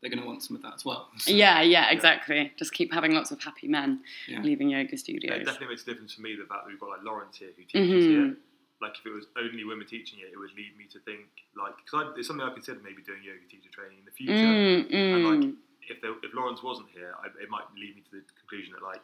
they're 0.02 0.12
going 0.12 0.22
to 0.22 0.28
want 0.28 0.44
some 0.44 0.56
of 0.56 0.62
that 0.62 0.76
as 0.76 0.86
well. 0.86 1.10
So, 1.20 1.32
Yeah. 1.32 1.62
Yeah. 1.62 1.90
Exactly. 1.90 2.54
Just 2.56 2.72
keep 2.74 2.94
having 2.94 3.14
lots 3.16 3.32
of 3.32 3.42
happy 3.42 3.68
men 3.68 4.04
yeah. 4.28 4.42
leaving 4.44 4.70
yoga 4.70 4.84
Yeah, 4.90 4.94
it 4.94 5.00
studios. 5.00 5.46
definitely 5.46 5.68
makes 5.70 5.82
a 5.82 5.86
difference 5.88 6.14
for 6.14 6.22
me 6.22 6.36
the 6.36 6.46
fact 6.46 6.64
that 6.66 6.68
we've 6.68 6.80
got 6.80 6.90
like 6.90 7.02
Lawrence 7.04 7.38
here 7.38 7.52
who 7.58 7.64
teaches 7.64 8.06
Mhm. 8.06 8.10
here. 8.10 8.38
Like 8.80 9.00
if 9.00 9.06
it 9.08 9.10
was 9.10 9.26
only 9.36 9.64
women 9.64 9.88
teaching 9.88 10.20
it, 10.20 10.30
it 10.32 10.38
would 10.38 10.54
lead 10.54 10.78
me 10.78 10.86
to 10.86 11.00
think 11.00 11.26
like 11.56 11.76
because 11.78 12.16
it's 12.16 12.28
something 12.28 12.46
I 12.46 12.54
consider 12.54 12.80
maybe 12.82 13.02
doing 13.02 13.24
yoga 13.24 13.44
teacher 13.50 13.72
training 13.72 13.98
in 13.98 14.06
the 14.06 14.12
future. 14.12 14.34
Mm, 14.36 14.86
And 14.86 15.26
mm. 15.26 15.50
like 15.50 15.56
if 15.90 16.02
there, 16.02 16.12
if 16.24 16.34
Lawrence 16.34 16.64
wasn't 16.64 16.90
here, 16.94 17.14
I, 17.24 17.28
it 17.42 17.50
might 17.50 17.66
lead 17.76 17.96
me 17.96 18.02
to 18.02 18.12
the 18.12 18.24
conclusion 18.40 18.74
that 18.74 18.84
like 18.84 19.04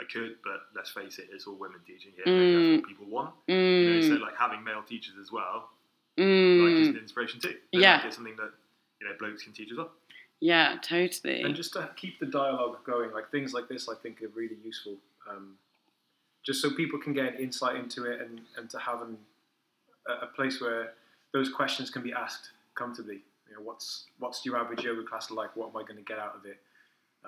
I 0.00 0.04
could, 0.04 0.36
but 0.42 0.66
let's 0.74 0.90
face 0.90 1.18
it, 1.18 1.28
it's 1.32 1.46
all 1.46 1.54
women 1.54 1.80
teaching 1.86 2.12
here. 2.16 2.24
Maybe 2.26 2.54
that's 2.54 2.82
what 2.82 2.88
people 2.88 3.06
want. 3.06 3.34
You 3.46 3.54
know, 3.54 4.00
so 4.00 4.14
Mm, 4.14 4.20
like 4.20 4.36
having 4.36 4.64
male 4.64 4.82
teachers 4.82 5.14
as 5.20 5.30
well, 5.30 5.70
like 6.18 6.26
is 6.26 6.88
mm. 6.88 6.90
an 6.90 6.98
inspiration 6.98 7.40
too. 7.40 7.54
Yeah. 7.72 7.96
like, 7.96 8.06
it's 8.06 8.16
something 8.16 8.36
that 8.36 8.50
you 9.00 9.08
know 9.08 9.14
blokes 9.18 9.42
can 9.42 9.52
teach 9.52 9.70
as 9.70 9.78
well. 9.78 9.90
Yeah. 10.40 10.76
Totally. 10.82 11.42
And 11.42 11.54
just 11.54 11.72
to 11.74 11.88
keep 11.96 12.18
the 12.18 12.26
dialogue 12.26 12.78
going, 12.84 13.12
like 13.12 13.30
things 13.30 13.54
like 13.54 13.68
this, 13.68 13.88
I 13.88 13.94
think 13.94 14.22
are 14.22 14.28
really 14.34 14.58
useful. 14.62 14.96
Um, 15.30 15.56
just 16.44 16.60
so 16.60 16.70
people 16.70 16.98
can 16.98 17.14
get 17.14 17.34
an 17.34 17.40
insight 17.40 17.76
into 17.76 18.04
it 18.04 18.20
and, 18.20 18.42
and 18.58 18.68
to 18.68 18.78
have 18.78 19.00
an, 19.00 19.16
a, 20.06 20.24
a 20.24 20.26
place 20.26 20.60
where 20.60 20.92
those 21.32 21.48
questions 21.48 21.88
can 21.88 22.02
be 22.02 22.12
asked 22.12 22.50
comfortably. 22.74 23.20
Know, 23.54 23.62
what's 23.62 24.06
what's 24.18 24.44
your 24.44 24.56
average 24.56 24.82
yoga 24.82 25.02
class 25.04 25.30
like? 25.30 25.54
What 25.56 25.70
am 25.70 25.76
I 25.76 25.82
going 25.82 25.96
to 25.96 26.02
get 26.02 26.18
out 26.18 26.34
of 26.36 26.46
it? 26.46 26.58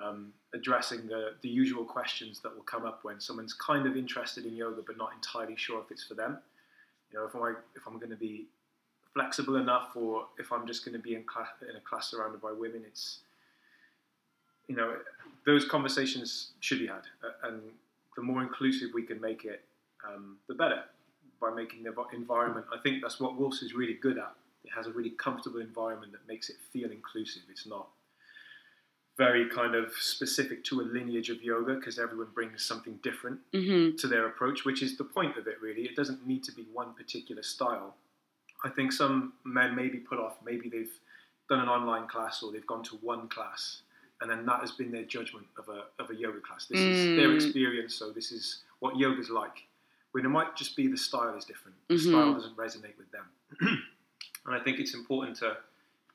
Um, 0.01 0.33
addressing 0.53 1.07
the, 1.07 1.31
the 1.41 1.49
usual 1.49 1.83
questions 1.83 2.39
that 2.41 2.55
will 2.55 2.63
come 2.63 2.85
up 2.85 2.99
when 3.03 3.19
someone's 3.19 3.53
kind 3.53 3.87
of 3.87 3.97
interested 3.97 4.45
in 4.45 4.55
yoga 4.55 4.83
but 4.85 4.95
not 4.95 5.09
entirely 5.15 5.55
sure 5.57 5.81
if 5.81 5.89
it's 5.89 6.03
for 6.03 6.13
them. 6.13 6.37
You 7.11 7.19
know, 7.19 7.25
if 7.25 7.35
I 7.35 7.53
if 7.75 7.87
I'm 7.87 7.97
going 7.97 8.11
to 8.11 8.17
be 8.17 8.47
flexible 9.13 9.55
enough, 9.55 9.95
or 9.95 10.27
if 10.37 10.51
I'm 10.51 10.67
just 10.67 10.85
going 10.85 10.93
to 10.93 11.01
be 11.01 11.15
in 11.15 11.23
class 11.23 11.47
in 11.67 11.75
a 11.75 11.79
class 11.79 12.11
surrounded 12.11 12.41
by 12.41 12.51
women, 12.51 12.83
it's 12.85 13.19
you 14.67 14.75
know 14.75 14.97
those 15.45 15.65
conversations 15.65 16.51
should 16.59 16.79
be 16.79 16.87
had, 16.87 17.03
uh, 17.23 17.47
and 17.47 17.61
the 18.15 18.21
more 18.21 18.41
inclusive 18.41 18.89
we 18.93 19.03
can 19.03 19.19
make 19.21 19.45
it, 19.45 19.63
um, 20.07 20.37
the 20.47 20.53
better. 20.53 20.83
By 21.39 21.53
making 21.53 21.83
the 21.83 21.93
environment, 22.13 22.65
I 22.73 22.79
think 22.81 23.03
that's 23.03 23.19
what 23.19 23.37
Wolves 23.37 23.61
is 23.61 23.75
really 23.75 23.93
good 23.93 24.17
at. 24.17 24.33
It 24.63 24.71
has 24.75 24.87
a 24.87 24.91
really 24.91 25.11
comfortable 25.11 25.59
environment 25.59 26.11
that 26.11 26.27
makes 26.27 26.49
it 26.49 26.57
feel 26.73 26.91
inclusive. 26.91 27.43
It's 27.49 27.65
not 27.67 27.87
very 29.17 29.49
kind 29.49 29.73
of 29.75 29.91
specific 29.93 30.63
to 30.65 30.81
a 30.81 30.83
lineage 30.83 31.29
of 31.29 31.41
yoga 31.41 31.75
because 31.75 31.97
everyone 31.97 32.27
brings 32.33 32.63
something 32.63 32.99
different 33.03 33.39
hmm 33.53 33.95
to 33.97 34.07
their 34.07 34.27
approach, 34.27 34.63
which 34.63 34.83
is 34.83 34.95
the 34.97 35.03
point 35.03 35.37
of 35.37 35.47
it, 35.47 35.59
really. 35.59 35.81
It 35.83 35.95
doesn't 35.95 36.27
need 36.27 36.43
to 36.43 36.51
be 36.51 36.67
one 36.71 36.93
particular 36.93 37.41
style. 37.41 37.95
I 38.63 38.69
think 38.69 38.91
some 38.91 39.33
men 39.43 39.75
may 39.75 39.87
be 39.87 39.97
put 39.97 40.19
off, 40.19 40.35
maybe 40.45 40.69
they've 40.69 40.91
done 41.49 41.61
an 41.61 41.69
online 41.69 42.07
class 42.07 42.43
or 42.43 42.51
they've 42.51 42.67
gone 42.67 42.83
to 42.83 42.95
one 42.97 43.27
class, 43.27 43.81
and 44.21 44.29
then 44.29 44.45
that 44.45 44.59
has 44.59 44.71
been 44.71 44.91
their 44.91 45.05
judgment 45.05 45.47
of 45.57 45.67
a, 45.69 45.85
of 46.03 46.11
a 46.11 46.15
yoga 46.15 46.39
class. 46.41 46.65
This 46.67 46.81
is 46.81 47.09
their 47.15 47.29
Mm. 47.29 47.35
experience, 47.35 47.95
so 47.95 48.11
this 48.11 48.31
is 48.31 48.61
what 48.79 48.97
yoga's 48.97 49.29
like. 49.31 49.63
When 50.11 50.25
it 50.25 50.29
might 50.29 50.55
just 50.55 50.75
be 50.75 50.87
the 50.87 50.97
style 50.97 51.35
is 51.35 51.45
different, 51.45 51.77
the 51.87 51.95
Mhm. 51.95 52.09
style 52.09 52.33
doesn't 52.33 52.55
resonate 52.57 52.97
with 52.97 53.09
them. 53.11 53.25
and 54.47 54.55
I 54.55 54.59
think 54.59 54.79
it's 54.79 54.93
important 54.93 55.37
to 55.37 55.57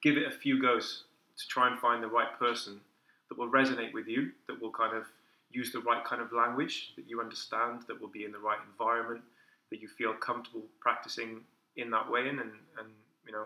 give 0.03 0.17
it 0.17 0.27
a 0.27 0.31
few 0.31 0.61
goes 0.61 1.05
to 1.39 1.49
try 1.49 1.69
and 1.69 1.79
find 1.79 2.03
the 2.03 2.09
right 2.09 2.39
person 2.39 2.81
that 3.29 3.39
will 3.39 3.51
resonate 3.51 3.93
with 3.93 4.09
you, 4.09 4.33
that 4.49 4.61
will 4.61 4.73
kind 4.73 4.97
of 4.97 5.05
use 5.51 5.71
the 5.71 5.81
right 5.81 6.05
kind 6.05 6.21
of 6.21 6.33
language 6.33 6.93
that 6.97 7.09
you 7.09 7.21
understand, 7.21 7.83
that 7.87 8.01
will 8.01 8.09
be 8.09 8.25
in 8.25 8.33
the 8.33 8.39
right 8.39 8.59
environment, 8.71 9.23
that 9.71 9.81
you 9.81 9.89
feel 9.89 10.15
comfortable 10.15 10.63
practicing 10.81 11.41
in 11.77 11.91
that 11.91 12.11
way 12.11 12.23
in, 12.23 12.39
and, 12.39 12.53
and 12.79 12.89
you 13.27 13.33
know, 13.33 13.45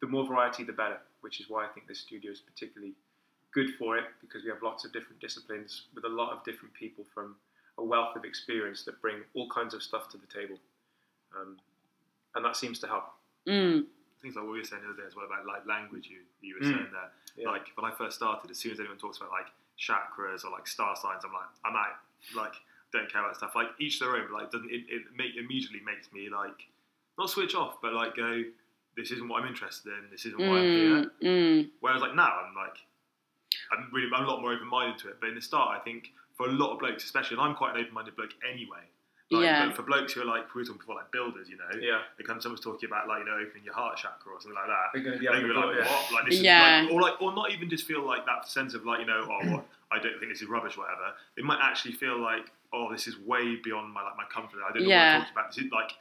the 0.00 0.06
more 0.06 0.26
variety, 0.26 0.62
the 0.62 0.72
better. 0.72 0.98
Which 1.22 1.40
is 1.40 1.48
why 1.48 1.64
I 1.64 1.68
think 1.68 1.88
this 1.88 2.00
studio 2.00 2.30
is 2.30 2.40
particularly 2.40 2.94
good 3.52 3.74
for 3.78 3.96
it 3.96 4.04
because 4.20 4.44
we 4.44 4.50
have 4.50 4.62
lots 4.62 4.84
of 4.84 4.92
different 4.92 5.20
disciplines 5.20 5.86
with 5.94 6.04
a 6.04 6.08
lot 6.08 6.30
of 6.32 6.44
different 6.44 6.72
people 6.74 7.04
from 7.12 7.34
a 7.78 7.84
wealth 7.84 8.14
of 8.14 8.24
experience 8.24 8.84
that 8.84 9.00
bring 9.02 9.16
all 9.34 9.48
kinds 9.48 9.74
of 9.74 9.82
stuff 9.82 10.08
to 10.10 10.18
the 10.18 10.26
table, 10.26 10.56
um, 11.36 11.56
and 12.36 12.44
that 12.44 12.56
seems 12.56 12.78
to 12.80 12.86
help. 12.86 13.04
Mm. 13.48 13.86
Things 14.22 14.36
like 14.36 14.44
what 14.44 14.52
we 14.52 14.58
were 14.58 14.64
saying 14.64 14.82
the 14.82 14.90
other 14.90 15.00
day 15.02 15.06
as 15.06 15.16
well 15.16 15.26
about 15.26 15.46
like 15.46 15.66
language 15.66 16.06
you 16.08 16.20
you 16.40 16.54
were 16.54 16.60
Mm. 16.66 16.72
saying 16.72 16.90
there. 16.92 17.10
Yeah. 17.36 17.50
Like 17.50 17.66
when 17.74 17.90
I 17.90 17.94
first 17.96 18.16
started, 18.16 18.50
as 18.50 18.58
soon 18.58 18.72
as 18.72 18.80
anyone 18.80 18.98
talks 18.98 19.18
about 19.18 19.30
like 19.30 19.46
chakras 19.78 20.44
or 20.44 20.50
like 20.50 20.66
star 20.66 20.94
signs, 20.96 21.24
I'm 21.24 21.32
like 21.32 21.50
I'm 21.64 21.76
out. 21.76 21.96
Like 22.34 22.54
don't 22.92 23.10
care 23.12 23.22
about 23.22 23.36
stuff. 23.36 23.52
Like 23.54 23.68
each 23.80 23.98
their 24.00 24.14
own. 24.16 24.28
But 24.30 24.42
like 24.42 24.50
doesn't 24.50 24.70
it, 24.70 24.84
it 24.88 25.02
make, 25.16 25.36
immediately 25.36 25.80
makes 25.84 26.12
me 26.12 26.28
like 26.30 26.68
not 27.18 27.30
switch 27.30 27.54
off, 27.54 27.80
but 27.82 27.92
like 27.92 28.16
go. 28.16 28.44
This 28.96 29.10
isn't 29.10 29.28
what 29.28 29.42
I'm 29.42 29.48
interested 29.48 29.92
in. 29.92 30.10
This 30.10 30.24
isn't 30.24 30.40
why 30.40 30.56
I'm 30.56 30.62
here. 30.62 30.88
Mm, 30.88 31.10
mm. 31.22 31.70
Whereas 31.80 32.00
like 32.00 32.14
now, 32.14 32.32
I'm 32.48 32.54
like, 32.54 32.78
I'm 33.70 33.90
really, 33.92 34.08
I'm 34.14 34.24
a 34.24 34.26
lot 34.26 34.40
more 34.40 34.54
open-minded 34.54 34.98
to 35.00 35.08
it. 35.08 35.16
But 35.20 35.28
in 35.28 35.34
the 35.34 35.42
start, 35.42 35.78
I 35.78 35.84
think 35.84 36.12
for 36.34 36.46
a 36.48 36.52
lot 36.52 36.72
of 36.72 36.78
blokes, 36.78 37.04
especially, 37.04 37.36
and 37.36 37.44
I'm 37.46 37.54
quite 37.54 37.74
an 37.76 37.82
open-minded 37.82 38.16
bloke 38.16 38.30
anyway. 38.50 38.88
Like, 39.30 39.42
Yeah. 39.42 39.66
But 39.66 39.76
for 39.76 39.82
blokes 39.82 40.12
who 40.12 40.22
are 40.22 40.24
like, 40.24 40.54
we 40.54 40.60
were 40.60 40.64
talking 40.64 40.78
before, 40.78 40.94
like 40.94 41.10
builders, 41.10 41.48
you 41.48 41.56
know, 41.56 41.68
Yeah, 41.80 42.02
they 42.16 42.22
come 42.24 42.40
someone's 42.40 42.62
talking 42.62 42.88
about 42.88 43.08
like, 43.08 43.20
you 43.20 43.24
know, 43.26 43.38
opening 43.38 43.64
your 43.64 43.74
heart 43.74 43.96
chakra 43.98 44.32
or 44.32 44.40
something 44.40 44.54
like 44.54 44.68
that. 44.68 44.90
they're 44.94 45.02
going 45.02 45.14
to 45.14 45.18
be 45.18 45.26
They're 45.26 45.34
gonna 45.40 45.48
be 45.48 45.54
like, 45.54 45.76
yeah. 45.84 45.90
what? 45.92 46.12
Like 46.12 46.24
this 46.30 46.40
Yeah. 46.40 46.80
is 46.82 46.84
like, 46.86 46.94
or 46.94 47.00
like, 47.02 47.20
or 47.22 47.34
not 47.34 47.50
even 47.50 47.68
just 47.68 47.86
feel 47.86 48.06
like 48.06 48.24
that 48.26 48.46
sense 48.48 48.74
of 48.74 48.84
like, 48.86 49.00
you 49.00 49.06
know, 49.06 49.26
oh, 49.28 49.50
what? 49.50 49.66
I 49.90 49.98
don't 49.98 50.18
think 50.20 50.30
this 50.32 50.42
is 50.42 50.48
rubbish, 50.48 50.76
whatever. 50.76 51.14
They 51.36 51.42
might 51.42 51.58
actually 51.60 51.92
feel 51.94 52.18
like 52.20 52.50
oh, 52.72 52.90
this 52.92 53.06
is 53.06 53.16
way 53.20 53.56
beyond 53.56 53.92
my 53.92 54.02
like 54.02 54.16
my 54.16 54.24
comfort. 54.24 54.58
I 54.68 54.72
don't 54.72 54.82
know 54.82 54.88
Yeah. 54.88 54.98
what 55.06 55.14
I'm 55.14 55.20
talking 55.22 55.32
about. 55.38 55.54
This 55.54 55.64
is 55.64 55.72
like 55.72 55.92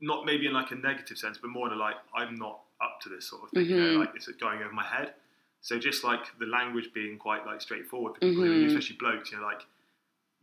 not 0.00 0.24
maybe 0.24 0.46
in 0.46 0.52
like 0.52 0.70
a 0.70 0.74
negative 0.76 1.18
sense, 1.18 1.38
but 1.38 1.48
more 1.50 1.66
in 1.68 1.72
a 1.72 1.76
like 1.76 1.96
I'm 2.14 2.36
not 2.36 2.60
up 2.80 3.00
to 3.02 3.08
this 3.08 3.28
sort 3.28 3.42
of 3.44 3.50
thing. 3.50 3.66
You 3.66 3.76
Mhm. 3.76 3.92
know, 3.94 3.98
like 4.00 4.14
it's 4.14 4.26
going 4.28 4.62
over 4.62 4.72
my 4.72 4.84
head. 4.84 5.14
So 5.60 5.78
just 5.78 6.02
like 6.04 6.36
the 6.38 6.46
language 6.46 6.92
being 6.92 7.18
quite 7.18 7.44
like 7.46 7.60
straightforward 7.60 8.14
for 8.14 8.20
people, 8.20 8.42
Mhm. 8.44 8.66
especially 8.66 8.96
blokes, 8.96 9.30
you 9.32 9.38
know, 9.38 9.44
like 9.44 9.64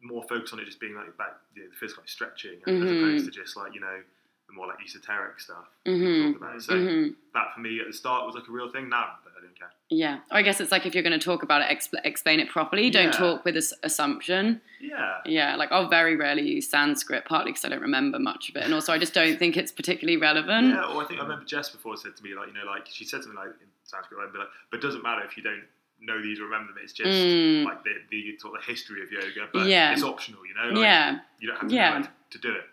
more 0.01 0.23
focus 0.29 0.53
on 0.53 0.59
it 0.59 0.65
just 0.65 0.79
being 0.79 0.95
like 0.95 1.07
about 1.07 1.41
you 1.55 1.63
know, 1.63 1.69
the 1.69 1.75
physical 1.75 2.01
like 2.01 2.09
stretching 2.09 2.59
as 2.65 2.73
Mhm. 2.73 2.99
opposed 2.99 3.25
to 3.25 3.31
just 3.31 3.57
like 3.57 3.73
you 3.73 3.81
know 3.81 4.01
the 4.47 4.53
more 4.53 4.65
like 4.67 4.77
esoteric 4.83 5.39
stuff. 5.39 5.67
Mhm. 5.85 6.33
talk 6.33 6.41
about. 6.41 6.61
So 6.63 6.73
Mhm. 6.73 7.15
that 7.35 7.53
for 7.53 7.59
me 7.59 7.79
at 7.81 7.87
the 7.87 7.93
start 7.93 8.25
was 8.25 8.33
like 8.35 8.47
a 8.47 8.51
real 8.51 8.69
thing. 8.71 8.89
Now 8.89 9.19
I 9.37 9.41
don't 9.41 9.55
care. 9.57 9.71
Yeah, 9.91 10.19
I 10.31 10.41
guess 10.41 10.59
it's 10.59 10.71
like 10.71 10.85
if 10.87 10.93
you're 10.95 11.03
going 11.03 11.17
to 11.19 11.23
talk 11.23 11.43
about 11.43 11.61
it, 11.61 11.69
expl- 11.75 12.01
explain 12.03 12.39
it 12.39 12.49
properly. 12.49 12.89
Don't 12.89 13.05
Yeah. 13.05 13.11
talk 13.11 13.45
with 13.45 13.53
this 13.55 13.73
assumption. 13.83 14.61
Yeah. 14.79 15.21
Yeah, 15.25 15.55
like 15.55 15.71
I'll 15.71 15.87
very 15.87 16.15
rarely 16.15 16.41
use 16.49 16.67
Sanskrit, 16.69 17.25
partly 17.25 17.51
because 17.51 17.65
I 17.65 17.69
don't 17.69 17.81
remember 17.81 18.17
much 18.19 18.49
of 18.49 18.55
it, 18.55 18.63
and 18.63 18.73
also 18.73 18.91
I 18.93 18.97
just 18.97 19.13
don't 19.13 19.37
think 19.37 19.55
it's 19.57 19.71
particularly 19.71 20.17
relevant. 20.17 20.69
Yeah, 20.69 20.83
or 20.85 21.03
I 21.03 21.05
think 21.05 21.19
I 21.19 21.23
remember 21.23 21.45
Jess 21.45 21.69
before 21.69 21.95
said 21.97 22.15
to 22.15 22.23
me, 22.23 22.33
like, 22.33 22.47
you 22.47 22.53
know, 22.53 22.65
like 22.65 22.87
she 22.87 23.05
said 23.05 23.21
something 23.23 23.37
like 23.39 23.49
in 23.61 23.67
Sanskrit, 23.83 24.19
like, 24.19 24.33
but 24.33 24.49
it 24.77 24.81
doesn't 24.81 25.03
matter 25.03 25.23
if 25.25 25.37
you 25.37 25.43
don't 25.43 25.63
know 26.01 26.21
these 26.21 26.39
or 26.39 26.43
remember 26.45 26.73
them. 26.73 26.81
It's 26.83 26.93
just 26.93 27.09
Mm. 27.09 27.65
like 27.65 27.83
the, 27.83 27.93
the 28.09 28.37
sort 28.39 28.57
of 28.57 28.63
history 28.63 29.01
of 29.03 29.11
yoga, 29.11 29.49
but 29.53 29.67
Yeah. 29.67 29.91
it's 29.91 30.03
optional, 30.03 30.45
you 30.45 30.53
know. 30.53 30.69
Like, 30.69 30.83
yeah, 30.83 31.19
you 31.39 31.47
don't 31.47 31.57
have 31.59 31.69
to 31.69 31.75
Yeah. 31.75 31.89
know 31.89 31.95
how 31.97 32.01
to, 32.03 32.11
to 32.31 32.37
do 32.37 32.51
it. 32.53 32.65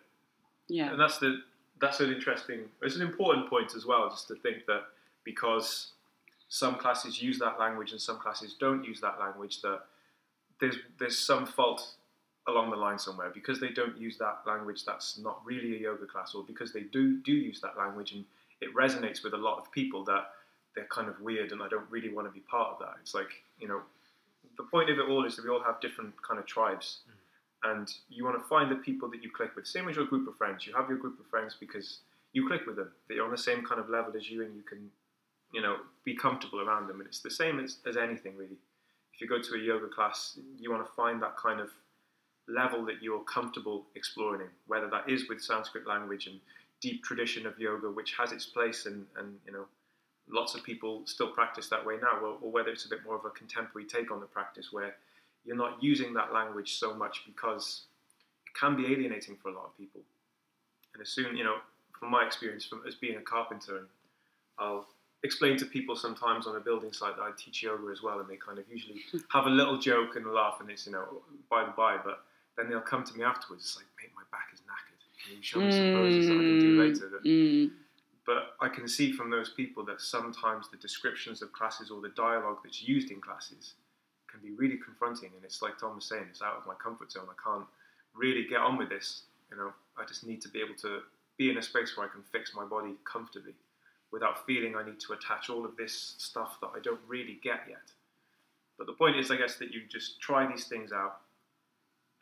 yeah. 0.68 0.90
And 0.90 1.00
that's 1.00 1.18
the 1.18 1.42
that's 1.78 2.00
an 2.00 2.10
interesting. 2.12 2.70
It's 2.80 2.96
an 2.96 3.02
important 3.02 3.50
point 3.50 3.74
as 3.76 3.84
well, 3.84 4.08
just 4.08 4.28
to 4.28 4.34
think 4.36 4.64
that 4.66 4.84
because 5.24 5.92
some 6.48 6.76
classes 6.76 7.20
use 7.20 7.38
that 7.40 7.58
language 7.58 7.92
and 7.92 8.00
some 8.00 8.18
classes 8.18 8.54
don't 8.58 8.82
use 8.84 9.00
that 9.02 9.18
language, 9.20 9.60
that 9.62 9.82
there's 10.60 10.76
there's 10.98 11.18
some 11.18 11.44
fault 11.46 11.94
along 12.48 12.70
the 12.70 12.76
line 12.76 12.98
somewhere 12.98 13.28
because 13.30 13.58
they 13.60 13.70
don't 13.70 13.96
use 13.98 14.16
that 14.18 14.42
language. 14.46 14.84
That's 14.84 15.18
not 15.18 15.44
really 15.44 15.76
a 15.76 15.80
yoga 15.80 16.06
class, 16.06 16.34
or 16.34 16.44
because 16.44 16.72
they 16.72 16.82
do 16.82 17.18
do 17.18 17.32
use 17.32 17.60
that 17.60 17.76
language 17.76 18.12
and 18.12 18.24
it 18.60 18.72
resonates 18.74 19.22
with 19.22 19.34
a 19.34 19.36
lot 19.36 19.58
of 19.58 19.70
people 19.72 20.02
that 20.04 20.30
they're 20.76 20.86
kind 20.86 21.08
of 21.08 21.20
weird 21.20 21.50
and 21.52 21.62
I 21.62 21.68
don't 21.68 21.90
really 21.90 22.12
want 22.12 22.28
to 22.28 22.32
be 22.32 22.40
part 22.40 22.74
of 22.74 22.78
that. 22.80 22.94
It's 23.00 23.14
like 23.14 23.30
you 23.58 23.66
know, 23.66 23.80
the 24.56 24.64
point 24.64 24.90
of 24.90 24.98
it 24.98 25.08
all 25.08 25.24
is 25.24 25.34
that 25.36 25.44
we 25.44 25.50
all 25.50 25.62
have 25.62 25.80
different 25.80 26.14
kind 26.22 26.38
of 26.38 26.46
tribes 26.46 27.00
mm. 27.08 27.72
and 27.72 27.92
you 28.08 28.24
want 28.24 28.40
to 28.40 28.48
find 28.48 28.70
the 28.70 28.76
people 28.76 29.10
that 29.10 29.22
you 29.22 29.30
click 29.30 29.56
with. 29.56 29.66
Same 29.66 29.88
as 29.88 29.96
your 29.96 30.06
group 30.06 30.28
of 30.28 30.36
friends. 30.36 30.66
You 30.66 30.74
have 30.74 30.88
your 30.88 30.98
group 30.98 31.18
of 31.18 31.26
friends 31.26 31.56
because 31.58 31.98
you 32.36 32.46
click 32.46 32.66
with 32.66 32.76
them. 32.76 32.92
They're 33.08 33.24
on 33.24 33.30
the 33.30 33.38
same 33.38 33.64
kind 33.64 33.80
of 33.80 33.88
level 33.88 34.12
as 34.14 34.30
you, 34.30 34.42
and 34.42 34.54
you 34.54 34.62
can, 34.62 34.90
you 35.52 35.62
know, 35.62 35.76
be 36.04 36.14
comfortable 36.14 36.60
around 36.60 36.86
them. 36.86 37.00
And 37.00 37.06
it's 37.06 37.20
the 37.20 37.30
same 37.30 37.58
as, 37.58 37.78
as 37.86 37.96
anything 37.96 38.36
really. 38.36 38.58
If 39.14 39.22
you 39.22 39.26
go 39.26 39.40
to 39.40 39.54
a 39.54 39.58
yoga 39.58 39.88
class, 39.88 40.38
you 40.58 40.70
want 40.70 40.86
to 40.86 40.92
find 40.92 41.22
that 41.22 41.38
kind 41.38 41.60
of 41.60 41.70
level 42.46 42.84
that 42.84 43.02
you're 43.02 43.24
comfortable 43.24 43.86
exploring 43.94 44.42
in, 44.42 44.48
whether 44.66 44.88
that 44.90 45.08
is 45.08 45.28
with 45.28 45.40
Sanskrit 45.40 45.86
language 45.86 46.26
and 46.26 46.38
deep 46.82 47.02
tradition 47.02 47.46
of 47.46 47.58
yoga, 47.58 47.90
which 47.90 48.14
has 48.18 48.32
its 48.32 48.44
place, 48.44 48.84
and 48.84 49.06
and 49.18 49.36
you 49.46 49.52
know, 49.52 49.64
lots 50.28 50.54
of 50.54 50.62
people 50.62 51.02
still 51.04 51.28
practice 51.28 51.68
that 51.68 51.84
way 51.84 51.96
now, 52.00 52.18
or, 52.20 52.38
or 52.40 52.50
whether 52.50 52.70
it's 52.70 52.84
a 52.84 52.88
bit 52.88 53.04
more 53.04 53.16
of 53.16 53.24
a 53.24 53.30
contemporary 53.30 53.86
take 53.86 54.10
on 54.10 54.20
the 54.20 54.26
practice 54.26 54.72
where 54.72 54.96
you're 55.44 55.56
not 55.56 55.82
using 55.82 56.12
that 56.14 56.32
language 56.32 56.74
so 56.78 56.94
much 56.94 57.22
because 57.26 57.82
it 58.46 58.58
can 58.58 58.76
be 58.76 58.86
alienating 58.86 59.36
for 59.36 59.50
a 59.50 59.54
lot 59.54 59.64
of 59.66 59.76
people. 59.78 60.00
And 60.94 61.02
as 61.02 61.08
soon, 61.08 61.36
you 61.36 61.44
know, 61.44 61.56
from 61.98 62.10
my 62.10 62.24
experience 62.24 62.64
from 62.64 62.82
as 62.86 62.94
being 62.94 63.16
a 63.16 63.22
carpenter, 63.22 63.78
and 63.78 63.86
I'll 64.58 64.86
explain 65.22 65.56
to 65.58 65.66
people 65.66 65.96
sometimes 65.96 66.46
on 66.46 66.56
a 66.56 66.60
building 66.60 66.92
site 66.92 67.16
that 67.16 67.22
I 67.22 67.30
teach 67.36 67.62
yoga 67.62 67.90
as 67.92 68.02
well, 68.02 68.20
and 68.20 68.28
they 68.28 68.36
kind 68.36 68.58
of 68.58 68.64
usually 68.70 69.00
have 69.30 69.46
a 69.46 69.50
little 69.50 69.78
joke 69.78 70.16
and 70.16 70.26
laugh, 70.26 70.56
and 70.60 70.70
it's 70.70 70.86
you 70.86 70.92
know 70.92 71.22
by 71.50 71.64
the 71.64 71.72
by, 71.72 71.96
but 72.02 72.20
then 72.56 72.68
they'll 72.68 72.80
come 72.80 73.04
to 73.04 73.16
me 73.16 73.22
afterwards. 73.22 73.64
It's 73.64 73.76
like, 73.76 73.86
mate, 74.00 74.10
my 74.16 74.22
back 74.32 74.48
is 74.52 74.60
knackered. 74.60 74.96
Can 75.24 75.36
you 75.36 75.42
show 75.42 75.60
me 75.60 75.70
some 75.70 75.86
poses 75.92 76.26
that 76.28 76.38
I 76.38 76.42
can 76.42 76.58
do 76.58 76.76
later? 76.78 77.08
That 77.10 77.24
Mm. 77.24 77.70
But 78.26 78.56
I 78.60 78.68
can 78.68 78.88
see 78.88 79.12
from 79.12 79.30
those 79.30 79.50
people 79.50 79.84
that 79.84 80.00
sometimes 80.00 80.68
the 80.68 80.76
descriptions 80.76 81.42
of 81.42 81.52
classes 81.52 81.90
or 81.90 82.00
the 82.00 82.08
dialogue 82.10 82.58
that's 82.64 82.82
used 82.82 83.10
in 83.10 83.20
classes 83.20 83.74
can 84.28 84.40
be 84.40 84.50
really 84.56 84.76
confronting. 84.76 85.30
And 85.34 85.44
it's 85.44 85.62
like 85.62 85.78
Tom 85.78 85.94
was 85.94 86.04
saying, 86.04 86.24
it's 86.28 86.42
out 86.42 86.56
of 86.56 86.66
my 86.66 86.74
comfort 86.74 87.12
zone. 87.12 87.28
I 87.30 87.40
can't 87.42 87.66
really 88.14 88.44
get 88.48 88.60
on 88.60 88.76
with 88.76 88.88
this. 88.88 89.22
You 89.50 89.56
know, 89.56 89.72
I 89.96 90.04
just 90.04 90.26
need 90.26 90.42
to 90.42 90.48
be 90.48 90.60
able 90.60 90.74
to 90.82 91.00
be 91.38 91.50
in 91.50 91.58
a 91.58 91.62
space 91.62 91.96
where 91.96 92.06
I 92.06 92.10
can 92.10 92.22
fix 92.32 92.52
my 92.54 92.64
body 92.64 92.94
comfortably 93.04 93.54
without 94.10 94.44
feeling 94.44 94.74
I 94.74 94.84
need 94.84 94.98
to 95.00 95.12
attach 95.12 95.48
all 95.48 95.64
of 95.64 95.76
this 95.76 96.14
stuff 96.18 96.58
that 96.60 96.70
I 96.74 96.80
don't 96.80 97.00
really 97.06 97.38
get 97.42 97.60
yet. 97.68 97.92
But 98.78 98.86
the 98.86 98.92
point 98.92 99.16
is, 99.16 99.30
I 99.30 99.36
guess, 99.36 99.56
that 99.56 99.72
you 99.72 99.82
just 99.88 100.20
try 100.20 100.46
these 100.46 100.66
things 100.66 100.92
out, 100.92 101.20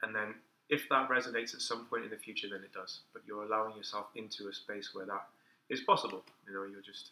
and 0.02 0.14
then 0.14 0.34
if 0.68 0.88
that 0.88 1.08
resonates 1.08 1.54
at 1.54 1.60
some 1.60 1.86
point 1.86 2.04
in 2.04 2.10
the 2.10 2.16
future, 2.16 2.48
then 2.50 2.62
it 2.62 2.72
does. 2.72 3.00
But 3.12 3.22
you're 3.26 3.44
allowing 3.44 3.76
yourself 3.76 4.06
into 4.14 4.48
a 4.48 4.52
space 4.52 4.90
where 4.94 5.06
that 5.06 5.26
is 5.70 5.80
possible. 5.80 6.24
You 6.46 6.54
know, 6.54 6.64
you're 6.70 6.82
just 6.82 7.10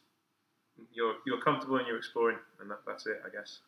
you're 0.92 1.14
you're 1.26 1.40
comfortable 1.40 1.76
and 1.76 1.86
you're 1.86 1.98
exploring, 1.98 2.38
and 2.60 2.70
that, 2.70 2.80
that's 2.86 3.06
it, 3.06 3.22
I 3.24 3.30
guess. 3.30 3.58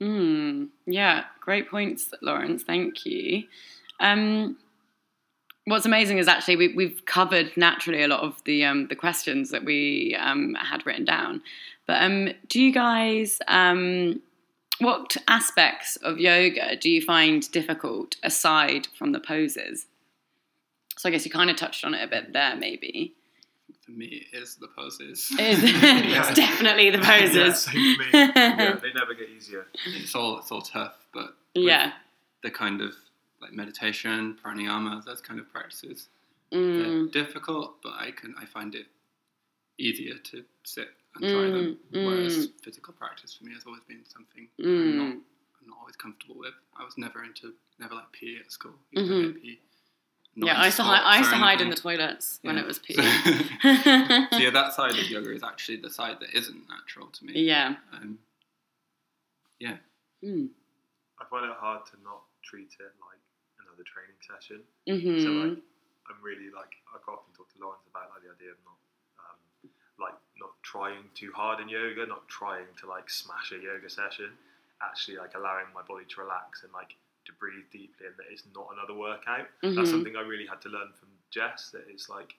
Mm. 0.00 0.68
Yeah, 0.86 1.24
great 1.40 1.70
points, 1.70 2.12
Lawrence. 2.22 2.62
Thank 2.64 3.06
you. 3.06 3.44
Um, 4.00 4.56
what's 5.66 5.86
amazing 5.86 6.18
is 6.18 6.26
actually 6.26 6.56
we, 6.56 6.74
we've 6.74 7.04
covered 7.06 7.56
naturally 7.56 8.02
a 8.02 8.08
lot 8.08 8.20
of 8.20 8.42
the 8.44 8.64
um, 8.64 8.88
the 8.88 8.96
questions 8.96 9.50
that 9.50 9.64
we 9.64 10.16
um, 10.18 10.54
had 10.54 10.84
written 10.86 11.04
down. 11.04 11.42
But 11.86 12.02
um, 12.02 12.30
do 12.48 12.60
you 12.60 12.72
guys, 12.72 13.38
um, 13.48 14.20
what 14.78 15.16
aspects 15.28 15.96
of 15.96 16.18
yoga 16.18 16.76
do 16.76 16.90
you 16.90 17.02
find 17.02 17.50
difficult 17.50 18.16
aside 18.22 18.86
from 18.96 19.12
the 19.12 19.20
poses? 19.20 19.86
So 20.96 21.08
I 21.08 21.12
guess 21.12 21.24
you 21.24 21.30
kind 21.30 21.50
of 21.50 21.56
touched 21.56 21.84
on 21.84 21.94
it 21.94 22.04
a 22.04 22.08
bit 22.08 22.32
there, 22.32 22.54
maybe. 22.56 23.14
For 23.92 23.98
me, 23.98 24.26
is 24.32 24.56
the 24.56 24.68
poses. 24.68 25.28
It's, 25.38 25.60
it's 25.62 26.34
definitely 26.38 26.90
the 26.90 26.98
Yeah, 26.98 27.20
poses. 27.20 27.62
same 27.62 27.96
for 27.96 28.02
me. 28.02 28.08
Yeah, 28.12 28.78
they 28.82 28.92
never 28.94 29.14
get 29.14 29.28
easier. 29.28 29.66
it's 29.86 30.14
all 30.14 30.38
it's 30.38 30.50
all 30.50 30.62
tough, 30.62 30.96
but 31.12 31.36
yeah. 31.54 31.92
the 32.42 32.50
kind 32.50 32.80
of 32.80 32.94
like 33.40 33.52
meditation, 33.52 34.36
pranayama, 34.44 35.04
those 35.04 35.20
kind 35.20 35.40
of 35.40 35.50
practices, 35.52 36.08
Mm. 36.52 37.10
they're 37.12 37.24
difficult, 37.24 37.80
but 37.82 37.94
I 37.94 38.10
can 38.10 38.34
I 38.40 38.44
find 38.44 38.74
it 38.74 38.86
easier 39.78 40.16
to 40.30 40.44
sit 40.64 40.88
and 41.14 41.22
try 41.24 41.44
Mm, 41.48 41.52
them. 41.92 42.04
Whereas 42.06 42.48
mm. 42.48 42.52
physical 42.62 42.92
practice 42.94 43.34
for 43.34 43.44
me 43.44 43.54
has 43.54 43.64
always 43.66 43.82
been 43.88 44.04
something 44.04 44.48
Mm. 44.60 44.82
I'm 44.82 44.96
not 44.98 45.06
I'm 45.60 45.68
not 45.68 45.78
always 45.80 45.96
comfortable 45.96 46.36
with. 46.38 46.54
I 46.78 46.84
was 46.84 46.96
never 46.98 47.24
into 47.24 47.54
never 47.78 47.94
like 47.94 48.10
PE 48.12 48.36
at 48.40 48.52
school. 48.52 48.74
Used 48.90 49.10
to 49.10 49.22
hate 49.32 49.42
PE. 49.42 49.58
Not 50.34 50.46
Yeah, 50.46 50.60
I 50.60 50.64
used 50.66 50.76
to 50.78 50.82
hide. 50.82 51.02
I 51.04 51.18
used 51.18 51.30
to 51.30 51.36
hide 51.36 51.60
in 51.60 51.68
the 51.68 51.76
anything. 51.76 51.82
toilets 51.82 52.38
when 52.42 52.56
it 52.58 52.66
was 52.66 52.78
PE. 52.78 52.94
So 54.32 54.38
yeah, 54.38 54.50
that 54.50 54.72
side 54.74 54.92
of 54.92 55.10
yoga 55.10 55.30
is 55.34 55.42
actually 55.42 55.76
the 55.76 55.90
side 55.90 56.16
that 56.20 56.30
isn't 56.36 56.68
natural 56.68 57.08
to 57.08 57.24
me. 57.24 57.40
yeah. 57.42 57.76
Um, 57.92 58.18
Mm. 60.22 60.50
I 61.18 61.24
find 61.26 61.50
it 61.50 61.56
hard 61.58 61.82
to 61.90 61.98
not 62.06 62.22
treat 62.46 62.70
it 62.78 62.94
like 63.02 63.18
another 63.58 63.82
training 63.82 64.14
session. 64.22 64.62
hmm 64.86 65.18
So 65.18 65.30
like, 65.34 65.58
I'm 66.06 66.20
really 66.22 66.46
like 66.54 66.70
I 66.94 66.98
often 67.10 67.34
talk 67.34 67.50
to 67.54 67.58
Lawrence 67.58 67.82
about 67.90 68.06
like 68.14 68.22
the 68.22 68.30
idea 68.30 68.54
of 68.54 68.60
not 68.62 68.78
um, 69.18 69.38
like 69.98 70.14
not 70.38 70.54
trying 70.62 71.10
too 71.18 71.32
hard 71.34 71.58
in 71.58 71.66
yoga, 71.68 72.06
not 72.06 72.28
trying 72.30 72.70
to 72.82 72.86
like 72.86 73.10
smash 73.10 73.50
a 73.50 73.58
yoga 73.58 73.90
session. 73.90 74.30
Actually, 74.78 75.18
like 75.18 75.34
allowing 75.34 75.66
my 75.74 75.82
body 75.82 76.06
to 76.06 76.20
relax 76.22 76.62
and 76.62 76.70
like 76.72 76.94
to 77.24 77.32
breathe 77.34 77.64
deeply, 77.70 78.06
and 78.06 78.16
that 78.16 78.26
it's 78.30 78.44
not 78.54 78.68
another 78.72 78.94
workout. 78.94 79.48
Mhm. 79.62 79.76
That's 79.76 79.90
something 79.90 80.16
I 80.16 80.22
really 80.22 80.46
had 80.46 80.60
to 80.62 80.68
learn 80.68 80.92
from 80.92 81.08
Jess. 81.30 81.70
That 81.70 81.84
it's 81.88 82.08
like 82.08 82.34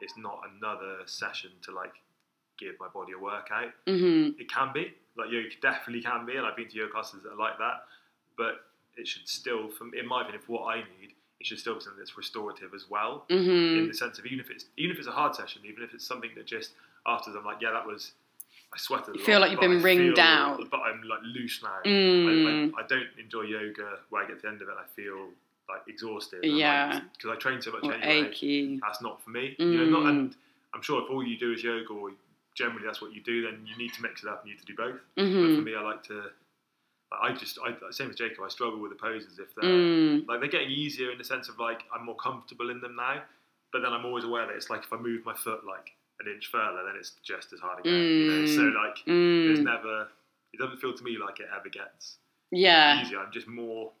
it's 0.00 0.16
not 0.16 0.40
another 0.54 1.06
session 1.06 1.52
to 1.62 1.72
like 1.72 1.94
give 2.58 2.78
my 2.80 2.88
body 2.88 3.12
a 3.12 3.18
workout 3.18 3.72
hmm 3.86 4.30
it 4.38 4.48
can 4.50 4.72
be 4.72 4.94
like 5.16 5.30
yoga 5.30 5.48
definitely 5.60 6.02
can 6.02 6.26
be, 6.26 6.36
and 6.36 6.46
I've 6.46 6.56
been 6.56 6.68
to 6.68 6.76
yoga 6.76 6.92
classes 6.92 7.22
that 7.22 7.32
are 7.32 7.36
like 7.36 7.58
that. 7.58 7.84
But 8.36 8.66
it 8.96 9.06
should 9.08 9.26
still, 9.28 9.70
from 9.70 9.92
in 9.94 10.06
my 10.06 10.20
opinion, 10.22 10.42
for 10.42 10.52
what 10.60 10.74
I 10.74 10.80
need, 11.00 11.14
it 11.40 11.46
should 11.46 11.58
still 11.58 11.74
be 11.74 11.80
something 11.80 11.98
that's 11.98 12.16
restorative 12.16 12.74
as 12.74 12.88
well. 12.90 13.24
In 13.30 13.36
hmm 13.46 13.86
the 13.88 13.94
sense 13.94 14.18
of 14.18 14.26
even 14.26 14.40
if 14.40 14.50
it's 14.50 14.66
even 14.76 14.92
if 14.92 14.98
it's 14.98 15.08
a 15.08 15.12
hard 15.12 15.34
session, 15.34 15.62
even 15.64 15.82
if 15.82 15.94
it's 15.94 16.06
something 16.06 16.30
that 16.34 16.46
just 16.46 16.72
afterwards 17.06 17.38
I'm 17.38 17.44
like, 17.46 17.60
yeah, 17.62 17.72
that 17.72 17.86
was 17.86 18.12
I 18.74 18.78
sweat 18.78 19.04
A 19.06 19.10
lot. 19.10 19.18
You 19.18 19.24
feel 19.24 19.40
like 19.40 19.50
you've 19.52 19.60
been 19.60 19.78
I 19.78 19.82
wringed 19.82 20.16
feel- 20.16 20.24
out. 20.24 20.60
but 20.70 20.80
I'm 20.80 21.02
like 21.02 21.20
loose 21.24 21.62
now. 21.62 21.78
Mm. 21.84 22.72
I, 22.74 22.80
I, 22.80 22.84
I 22.84 22.86
don't 22.86 23.06
enjoy 23.18 23.42
yoga 23.42 23.98
where 24.10 24.24
I 24.24 24.26
get 24.28 24.36
to 24.36 24.42
the 24.42 24.48
end 24.48 24.62
of 24.62 24.68
it, 24.68 24.74
I 24.78 24.86
feel 24.94 25.28
like 25.68 25.82
exhausted. 25.88 26.40
Yeah. 26.44 26.90
like- 26.94 27.12
because 27.14 27.30
I 27.30 27.36
train 27.38 27.62
so 27.62 27.72
much 27.72 27.84
Or 27.84 27.92
anyway 27.94 28.28
achy. 28.28 28.80
that's 28.82 29.00
not 29.02 29.22
for 29.22 29.30
me. 29.30 29.54
You 29.58 29.66
know, 29.78 29.86
not, 30.00 30.02
Mm. 30.04 30.08
and 30.10 30.36
I'm 30.74 30.82
sure 30.82 31.02
if 31.02 31.10
all 31.10 31.22
you 31.26 31.38
do 31.38 31.52
is 31.52 31.62
yoga 31.62 31.92
or 31.92 32.10
generally 32.54 32.84
that's 32.84 33.00
what 33.00 33.12
you 33.14 33.20
do, 33.22 33.42
then 33.42 33.66
you 33.66 33.76
need 33.76 33.92
to 33.94 34.02
mix 34.02 34.22
it 34.22 34.28
up 34.28 34.42
and 34.42 34.50
you 34.50 34.54
need 34.56 34.60
to 34.60 34.66
do 34.66 34.74
both. 34.76 35.00
But 35.16 35.24
for 35.24 35.30
hmm 35.30 35.64
me, 35.64 35.74
I 35.74 35.80
like 35.82 36.02
to. 36.04 36.24
I 37.12 37.32
just, 37.32 37.58
I, 37.64 37.72
same 37.92 38.10
as 38.10 38.16
Jacob, 38.16 38.38
I 38.44 38.48
struggle 38.48 38.80
with 38.80 38.90
the 38.90 38.96
poses 38.96 39.38
if 39.38 39.54
they're 39.54 39.70
Mm. 39.70 40.26
like 40.26 40.40
they're 40.40 40.48
getting 40.48 40.70
easier 40.72 41.12
in 41.12 41.18
the 41.18 41.24
sense 41.24 41.48
of 41.48 41.58
like 41.58 41.82
I'm 41.94 42.04
more 42.04 42.16
comfortable 42.16 42.68
in 42.70 42.80
them 42.80 42.96
now. 42.96 43.22
But 43.72 43.82
then 43.82 43.92
I'm 43.92 44.04
always 44.04 44.24
aware 44.24 44.44
that 44.46 44.54
it's 44.56 44.70
like 44.70 44.82
if 44.84 44.92
I 44.92 44.96
move 44.96 45.24
my 45.24 45.34
foot 45.34 45.64
like 45.64 45.92
an 46.20 46.26
inch 46.32 46.46
further, 46.46 46.82
then 46.84 46.94
it's 46.98 47.12
just 47.22 47.52
as 47.52 47.60
hard 47.60 47.80
again. 47.80 47.92
You 47.94 48.30
know, 48.30 48.46
so 48.46 48.62
Mm. 48.62 48.74
like 48.74 48.96
there's 49.04 49.60
Mm. 49.60 49.64
never. 49.64 50.08
It 50.52 50.58
doesn't 50.58 50.78
feel 50.78 50.94
to 50.94 51.04
me 51.04 51.18
like 51.18 51.40
it 51.40 51.48
ever 51.54 51.68
gets 51.68 52.18
Yeah. 52.50 53.02
easier. 53.02 53.18
I'm 53.20 53.32
just 53.32 53.46
more 53.48 53.92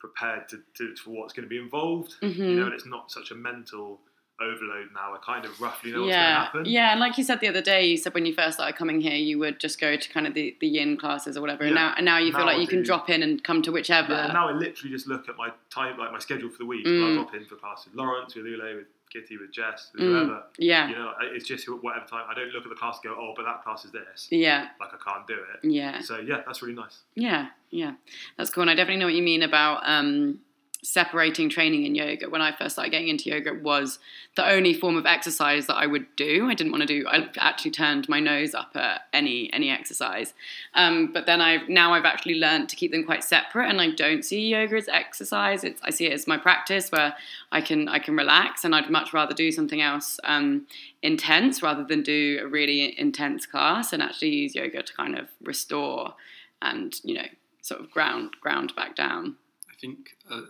prepared 0.00 0.48
to, 0.50 0.62
to 0.76 0.94
for 0.96 1.10
what's 1.10 1.32
going 1.32 1.44
to 1.44 1.48
be 1.48 1.58
involved. 1.58 2.14
You 2.20 2.28
Mhm. 2.30 2.56
know, 2.56 2.64
and 2.66 2.74
it's 2.74 2.86
not 2.86 3.10
such 3.10 3.30
a 3.30 3.34
mental 3.34 4.00
overload 4.40 4.88
now. 4.92 5.14
I 5.14 5.18
kind 5.24 5.44
of 5.44 5.60
roughly 5.60 5.92
know 5.92 6.00
what's 6.02 6.10
going 6.12 6.18
to 6.24 6.34
happen. 6.34 6.64
yeah, 6.66 6.90
and 6.90 6.98
like 6.98 7.16
you 7.16 7.22
said 7.22 7.38
the 7.38 7.46
other 7.46 7.62
day, 7.62 7.86
you 7.86 7.96
said 7.96 8.12
when 8.14 8.26
you 8.26 8.34
first 8.34 8.54
started 8.56 8.76
coming 8.76 9.00
here, 9.00 9.14
you 9.14 9.38
would 9.38 9.60
just 9.60 9.80
go 9.80 9.94
to 9.96 10.08
kind 10.10 10.26
of 10.26 10.34
the, 10.34 10.56
the 10.60 10.66
yin 10.66 10.96
classes 10.96 11.36
or 11.36 11.40
whatever, 11.40 11.62
and 11.62 11.74
Yeah. 11.76 11.82
now 11.90 11.94
and 11.96 12.04
now 12.04 12.18
you 12.18 12.32
feel 12.32 12.44
like 12.44 12.56
I 12.56 12.60
you 12.60 12.66
can 12.66 12.82
drop 12.82 13.08
in 13.08 13.22
and 13.22 13.42
come 13.44 13.62
to 13.62 13.70
whichever. 13.70 14.12
Yeah, 14.12 14.32
now 14.32 14.48
I 14.48 14.52
literally 14.52 14.90
just 14.90 15.06
look 15.06 15.28
at 15.28 15.36
my 15.36 15.52
time, 15.70 15.96
like 15.98 16.10
my 16.10 16.18
schedule 16.18 16.50
for 16.50 16.58
the 16.58 16.66
week. 16.66 16.84
Mm. 16.84 16.90
and 17.00 17.12
I 17.20 17.22
drop 17.22 17.34
in 17.34 17.44
for 17.46 17.54
class 17.54 17.84
with 17.86 17.94
Lawrence, 17.94 18.34
with 18.34 18.46
Ule, 18.46 18.74
with 18.74 18.86
Kitty, 19.14 19.38
with 19.38 19.52
Jess, 19.52 19.90
with 19.94 20.02
Mm. 20.02 20.08
whoever. 20.26 20.42
yeah, 20.58 20.88
You 20.88 20.96
know, 20.96 21.12
it's 21.22 21.46
just 21.46 21.66
whatever 21.68 22.04
time. 22.06 22.24
I 22.28 22.34
don't 22.34 22.48
look 22.50 22.64
at 22.64 22.68
the 22.68 22.74
class 22.74 22.98
and 23.02 23.14
go, 23.14 23.18
oh, 23.20 23.32
but 23.36 23.44
that 23.44 23.62
class 23.62 23.84
is 23.84 23.92
this. 23.92 24.26
yeah, 24.30 24.68
Like 24.80 24.90
I 24.92 25.10
can't 25.10 25.26
do 25.26 25.34
it. 25.34 25.60
yeah. 25.70 26.00
So 26.00 26.18
yeah, 26.18 26.42
that's 26.44 26.62
really 26.62 26.74
nice. 26.74 27.02
Yeah, 27.14 27.48
yeah, 27.70 27.92
that's 28.36 28.50
cool. 28.50 28.62
And 28.62 28.70
I 28.70 28.74
definitely 28.74 28.98
know 28.98 29.06
what 29.06 29.14
you 29.14 29.22
mean 29.22 29.42
about 29.44 29.82
um, 29.88 30.40
separating 30.84 31.48
training 31.48 31.86
and 31.86 31.96
yoga. 31.96 32.28
When 32.28 32.42
I 32.42 32.52
first 32.52 32.74
started 32.74 32.90
getting 32.90 33.08
into 33.08 33.30
yoga, 33.30 33.54
was 33.54 33.98
the 34.36 34.48
only 34.48 34.74
form 34.74 34.96
of 34.96 35.06
exercise 35.06 35.66
that 35.66 35.76
I 35.76 35.86
would 35.86 36.06
do. 36.16 36.48
I 36.48 36.54
didn't 36.54 36.72
want 36.72 36.82
to 36.82 36.86
do. 36.86 37.06
I 37.08 37.28
actually 37.38 37.70
turned 37.70 38.08
my 38.08 38.20
nose 38.20 38.54
up 38.54 38.72
at 38.74 39.06
any 39.12 39.52
any 39.52 39.70
exercise. 39.70 40.34
Um, 40.74 41.10
but 41.12 41.26
then 41.26 41.40
I've 41.40 41.68
now 41.68 41.94
I've 41.94 42.04
actually 42.04 42.34
learned 42.34 42.68
to 42.68 42.76
keep 42.76 42.92
them 42.92 43.04
quite 43.04 43.24
separate, 43.24 43.68
and 43.68 43.80
I 43.80 43.90
don't 43.90 44.24
see 44.24 44.48
yoga 44.48 44.76
as 44.76 44.88
exercise. 44.88 45.64
It's 45.64 45.80
I 45.82 45.90
see 45.90 46.06
it 46.06 46.12
as 46.12 46.26
my 46.26 46.36
practice 46.36 46.92
where 46.92 47.14
I 47.50 47.60
can 47.60 47.88
I 47.88 47.98
can 47.98 48.16
relax, 48.16 48.64
and 48.64 48.74
I'd 48.74 48.90
much 48.90 49.12
rather 49.12 49.34
do 49.34 49.50
something 49.50 49.80
else 49.80 50.20
um, 50.24 50.66
intense 51.02 51.62
rather 51.62 51.84
than 51.84 52.02
do 52.02 52.40
a 52.42 52.46
really 52.46 52.98
intense 52.98 53.46
class, 53.46 53.92
and 53.92 54.02
actually 54.02 54.30
use 54.30 54.54
yoga 54.54 54.82
to 54.82 54.94
kind 54.94 55.18
of 55.18 55.28
restore 55.42 56.14
and 56.60 57.00
you 57.04 57.14
know 57.14 57.26
sort 57.62 57.80
of 57.80 57.90
ground 57.90 58.32
ground 58.40 58.74
back 58.76 58.94
down. 58.94 59.36
I 59.84 59.86
think 59.86 60.16
uh, 60.30 60.40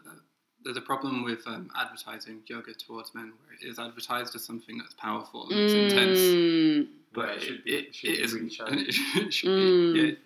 there's 0.64 0.76
a 0.76 0.80
problem 0.80 1.24
with 1.24 1.40
um, 1.46 1.68
advertising 1.76 2.42
yoga 2.46 2.72
towards 2.74 3.14
men, 3.14 3.32
where 3.44 3.56
it 3.60 3.66
is 3.68 3.78
advertised 3.80 4.34
as 4.36 4.44
something 4.44 4.78
that's 4.78 4.94
powerful 4.94 5.48
and 5.50 5.58
it's 5.60 5.74
intense. 5.74 6.18
Mm, 6.20 6.86
But 7.12 7.26
But 7.26 7.36
it 7.38 7.42
should 7.42 7.64
be, 7.64 7.74
it, 7.74 7.84
it 7.88 7.94
should 7.94 8.10
it 8.10 8.16
be 8.18 8.22
isn't. 8.22 8.58
really 8.70 8.82
it, 9.26 9.32
should 9.34 9.50
Mm. 9.50 9.92
be, 9.94 10.00
it, 10.10 10.18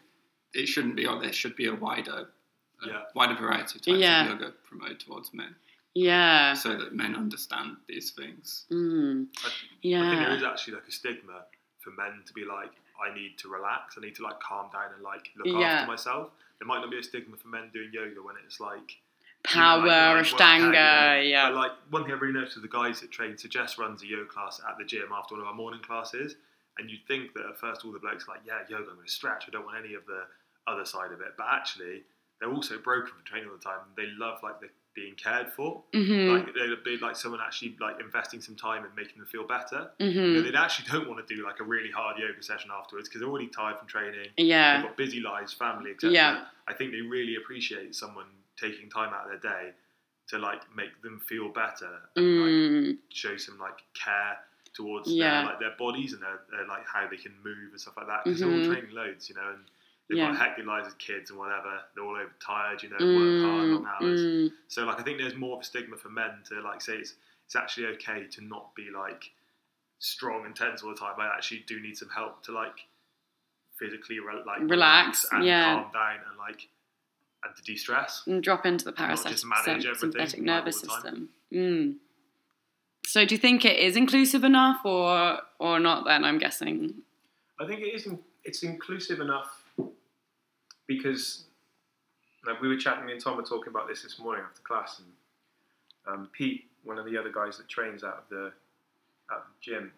it 0.54 0.66
shouldn't 0.66 0.96
be 0.96 1.06
on. 1.06 1.20
There 1.22 1.32
should 1.32 1.56
be 1.56 1.66
a 1.68 1.74
wider, 1.74 2.28
a 2.82 2.86
Yeah. 2.86 3.02
wider 3.14 3.34
variety 3.34 3.78
of 3.78 3.82
types 3.82 3.86
Yeah. 3.98 4.24
of 4.24 4.40
yoga 4.40 4.52
promoted 4.68 5.00
towards 5.00 5.32
men, 5.32 5.54
yeah. 5.94 6.52
so 6.52 6.76
that 6.76 6.94
men 6.94 7.16
understand 7.16 7.76
these 7.86 8.10
things. 8.10 8.66
Mm, 8.70 9.28
I, 9.42 9.46
I 9.46 9.50
think 9.50 10.20
there 10.20 10.36
is 10.36 10.42
actually 10.42 10.74
like 10.74 10.88
a 10.88 10.92
stigma 10.92 11.44
for 11.78 11.90
men 11.92 12.22
to 12.26 12.32
be 12.34 12.44
like, 12.44 12.72
I 13.00 13.14
need 13.14 13.38
to 13.38 13.48
relax. 13.48 13.96
I 13.96 14.00
need 14.04 14.14
to 14.16 14.22
like 14.22 14.40
calm 14.40 14.68
down 14.72 14.92
and 14.94 15.02
like 15.02 15.30
look 15.37 15.46
Yeah. 15.46 15.68
after 15.80 15.87
myself. 15.90 16.30
There 16.58 16.66
might 16.66 16.80
not 16.80 16.90
be 16.90 16.98
a 16.98 17.02
stigma 17.02 17.37
for 17.37 17.48
men 17.48 17.70
doing 17.72 17.90
yoga 17.92 18.22
when 18.22 18.34
it's 18.44 18.58
like 18.61 18.98
Power, 19.44 19.78
you 19.80 19.87
know, 19.87 19.90
like, 19.90 20.16
like, 20.16 20.24
Ashtanga, 20.26 20.66
workout, 20.66 21.16
you 21.22 21.22
know. 21.22 21.28
yeah. 21.30 21.48
But 21.50 21.54
like 21.56 21.72
one 21.90 22.02
thing 22.04 22.12
I 22.12 22.16
really 22.16 22.34
noticed 22.34 22.56
with 22.56 22.64
the 22.64 22.76
guys 22.76 23.00
that 23.00 23.11
train, 23.12 23.38
so 23.38 23.48
Jess 23.48 23.78
runs 23.78 24.02
a 24.02 24.06
yoga 24.06 24.26
class 24.26 24.61
at 24.68 24.76
the 24.78 24.84
gym 24.84 25.08
after 25.14 25.34
one 25.37 25.42
of 25.42 25.46
our 25.46 25.54
morning 25.54 25.80
classes, 25.80 26.34
and 26.78 26.90
you'd 26.90 27.06
think 27.06 27.34
that 27.34 27.46
at 27.46 27.58
first 27.58 27.84
all 27.84 27.92
the 27.92 28.00
blokes 28.00 28.26
are 28.28 28.34
like, 28.34 28.42
yeah, 28.44 28.61
yoga, 28.68 28.90
I'm 28.90 28.96
going 28.96 29.06
to 29.06 29.12
stretch. 29.12 29.44
I 29.46 29.50
don't 29.50 29.64
want 29.64 29.78
any 29.78 29.94
of 29.94 30.04
the 30.06 30.22
other 30.66 30.84
side 30.84 31.12
of 31.12 31.20
it. 31.20 31.34
But 31.37 31.46
actually, 31.52 32.02
they're 32.40 32.50
also 32.52 32.78
broken 32.78 33.08
from 33.14 33.22
training 33.24 33.48
all 33.48 33.56
the 33.56 33.62
time. 33.62 33.78
They 33.96 34.06
love 34.18 34.42
like 34.42 34.61
the 34.61 34.70
being 34.98 35.14
cared 35.14 35.52
for. 35.52 35.82
hmm 35.92 36.28
Like 36.28 36.46
they'd 36.54 36.84
be 36.84 36.96
like 36.98 37.16
someone 37.16 37.40
actually 37.46 37.76
like 37.80 38.00
investing 38.00 38.40
some 38.40 38.56
time 38.56 38.84
and 38.84 38.92
making 38.96 39.18
them 39.18 39.26
feel 39.26 39.46
better. 39.46 39.90
You 39.98 40.11
hmm 40.12 40.34
know, 40.34 40.42
they 40.42 40.56
actually 40.56 40.88
don't 40.92 41.08
want 41.08 41.18
to 41.26 41.34
do 41.34 41.44
like 41.44 41.61
a 41.61 41.64
really 41.64 41.90
hard 41.90 42.18
yoga 42.18 42.42
session 42.42 42.70
afterwards 42.78 43.08
because 43.08 43.20
they're 43.20 43.30
already 43.30 43.48
tired 43.48 43.78
from 43.78 43.88
training. 43.88 44.30
Yeah. 44.37 44.74
They've 44.76 44.87
got 44.88 44.96
busy 44.96 45.20
lives, 45.20 45.52
family, 45.52 45.90
etc. 45.92 46.12
Yeah. 46.12 46.44
I 46.66 46.72
think 46.74 46.92
they 46.92 47.00
really 47.00 47.37
appreciate 47.37 47.94
someone 47.94 48.26
taking 48.61 48.90
time 48.90 49.14
out 49.14 49.24
of 49.32 49.40
their 49.40 49.52
day 49.52 49.70
to 50.30 50.38
like 50.38 50.62
make 50.74 51.00
them 51.02 51.20
feel 51.28 51.48
better 51.48 51.92
and 52.16 52.26
like 52.42 52.52
Mm, 52.52 52.98
show 53.11 53.37
some 53.37 53.58
like 53.58 53.78
care 53.94 54.37
towards 54.74 55.08
Yeah. 55.11 55.30
their 55.42 55.44
like 55.50 55.61
their 55.61 55.76
bodies 55.78 56.12
and 56.12 56.22
their, 56.22 56.40
their 56.50 56.66
like 56.66 56.84
how 56.87 57.08
they 57.08 57.16
can 57.16 57.32
move 57.42 57.70
and 57.72 57.80
stuff 57.80 57.94
like 57.96 58.06
that 58.08 58.24
because 58.24 58.40
they're 58.40 58.48
Mhm. 58.50 58.58
all 58.58 58.70
training 58.72 58.90
loads, 58.94 59.28
you 59.30 59.34
know, 59.37 59.48
and 59.54 59.64
they've 60.08 60.18
Yeah. 60.18 60.28
got 60.32 60.36
hectic 60.38 60.64
lives 60.66 60.88
as 60.88 60.94
kids 60.94 61.30
and 61.30 61.38
whatever. 61.38 61.82
They're 61.94 62.04
all 62.04 62.16
overtired, 62.16 62.82
you 62.82 62.88
know, 62.90 62.96
mm, 62.96 63.16
work 63.42 63.50
hard, 63.50 63.68
long 63.68 63.86
hours. 63.86 64.20
mm. 64.20 64.52
So 64.68 64.84
like 64.84 64.98
I 65.00 65.02
think 65.02 65.18
there's 65.18 65.34
more 65.36 65.56
of 65.56 65.62
a 65.62 65.64
stigma 65.64 65.96
for 65.96 66.08
men 66.08 66.42
to 66.48 66.60
like 66.62 66.80
say 66.80 66.96
it's 66.96 67.14
it's 67.46 67.56
actually 67.56 67.86
okay 67.86 68.26
to 68.26 68.40
not 68.44 68.74
be 68.74 68.90
like 68.90 69.30
strong 69.98 70.44
and 70.46 70.54
tense 70.54 70.82
all 70.82 70.90
the 70.90 70.96
time. 70.96 71.14
I 71.18 71.26
actually 71.26 71.60
do 71.66 71.80
need 71.80 71.96
some 71.96 72.08
help 72.10 72.42
to 72.44 72.52
like 72.52 72.86
physically 73.78 74.18
re- 74.20 74.42
like 74.46 74.60
Relax, 74.60 75.24
and 75.32 75.44
yeah. 75.44 75.74
calm 75.82 75.92
down 75.92 76.16
and 76.28 76.38
like 76.38 76.68
and 77.44 77.54
to 77.56 77.62
de-stress. 77.62 78.24
and 78.26 78.42
drop 78.42 78.66
into 78.66 78.84
the 78.84 78.90
Not 78.90 79.22
just 79.24 79.44
manage 79.46 79.64
parasympathetic 79.64 79.86
everything, 79.86 79.94
sympathetic 79.94 80.40
nervous 80.42 80.76
all 80.76 80.96
the 80.96 81.02
time. 81.02 81.02
system. 81.02 81.28
Mm. 81.52 81.96
So, 83.06 83.24
do 83.24 83.34
you 83.34 83.38
think 83.38 83.64
it 83.64 83.78
is 83.78 83.96
inclusive 83.96 84.44
enough, 84.44 84.84
or 84.84 85.40
or 85.58 85.78
not? 85.80 86.04
Then 86.04 86.24
I'm 86.24 86.38
guessing. 86.38 87.02
I 87.60 87.66
think 87.66 87.80
it 87.80 87.94
is. 87.94 88.06
in- 88.06 88.22
It's 88.44 88.62
inclusive 88.62 89.20
enough 89.20 89.57
because, 90.88 91.44
like 92.44 92.61
we 92.61 92.66
were 92.66 92.77
chatting, 92.77 93.07
me 93.07 93.12
and 93.12 93.22
Tom 93.22 93.37
were 93.37 93.44
talking 93.44 93.68
about 93.68 93.87
this 93.87 94.03
this 94.03 94.18
morning 94.18 94.42
after 94.44 94.62
class, 94.62 95.01
and 95.01 95.09
um, 96.12 96.29
Pete, 96.33 96.64
one 96.83 96.98
of 96.98 97.05
the 97.05 97.16
other 97.16 97.31
guys 97.31 97.59
that 97.59 97.68
trains 97.68 98.03
out 98.03 98.24
of 98.24 98.29
the 98.31 98.53
at 99.31 99.44
the 99.44 99.53
gym, 99.61 99.92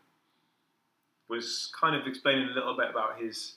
was 1.28 1.72
kind 1.80 1.94
of 1.94 2.06
explaining 2.06 2.48
a 2.48 2.52
little 2.52 2.76
bit 2.76 2.90
about 2.90 3.18
his 3.18 3.54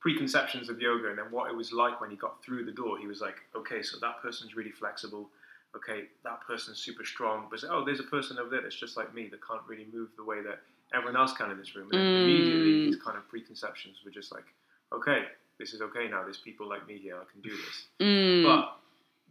preconceptions 0.00 0.68
of 0.68 0.80
yoga 0.80 1.10
and 1.10 1.18
then 1.18 1.26
what 1.30 1.48
it 1.48 1.56
was 1.56 1.72
like 1.72 2.00
when 2.00 2.10
he 2.10 2.16
got 2.16 2.42
through 2.42 2.64
the 2.64 2.72
door. 2.72 2.98
He 2.98 3.06
was 3.06 3.20
like, 3.20 3.36
okay, 3.54 3.82
so 3.82 3.98
that 4.00 4.20
person's 4.20 4.56
really 4.56 4.72
flexible. 4.72 5.28
Okay, 5.76 6.04
that 6.24 6.40
person's 6.46 6.78
super 6.78 7.04
strong. 7.04 7.46
But 7.50 7.62
oh, 7.70 7.84
there's 7.84 8.00
a 8.00 8.04
person 8.04 8.38
over 8.38 8.50
there 8.50 8.62
that's 8.62 8.74
just 8.74 8.96
like 8.96 9.14
me 9.14 9.28
that 9.30 9.46
can't 9.46 9.62
really 9.66 9.86
move 9.92 10.08
the 10.16 10.24
way 10.24 10.42
that 10.42 10.60
everyone 10.92 11.16
else 11.16 11.32
can 11.34 11.50
in 11.50 11.58
this 11.58 11.76
room. 11.76 11.88
And 11.92 12.00
Mm. 12.00 12.22
immediately 12.22 12.80
his 12.84 12.96
kind 12.96 13.16
of 13.16 13.28
preconceptions 13.28 13.98
were 14.04 14.10
just 14.10 14.32
like, 14.32 14.44
okay, 14.92 15.28
this 15.62 15.72
is 15.72 15.80
okay 15.80 16.08
now. 16.08 16.24
There's 16.24 16.38
people 16.38 16.68
like 16.68 16.88
me 16.88 16.98
here. 16.98 17.16
I 17.16 17.24
can 17.30 17.40
do 17.40 17.50
this. 17.50 17.86
Mm, 18.00 18.42
But 18.44 18.78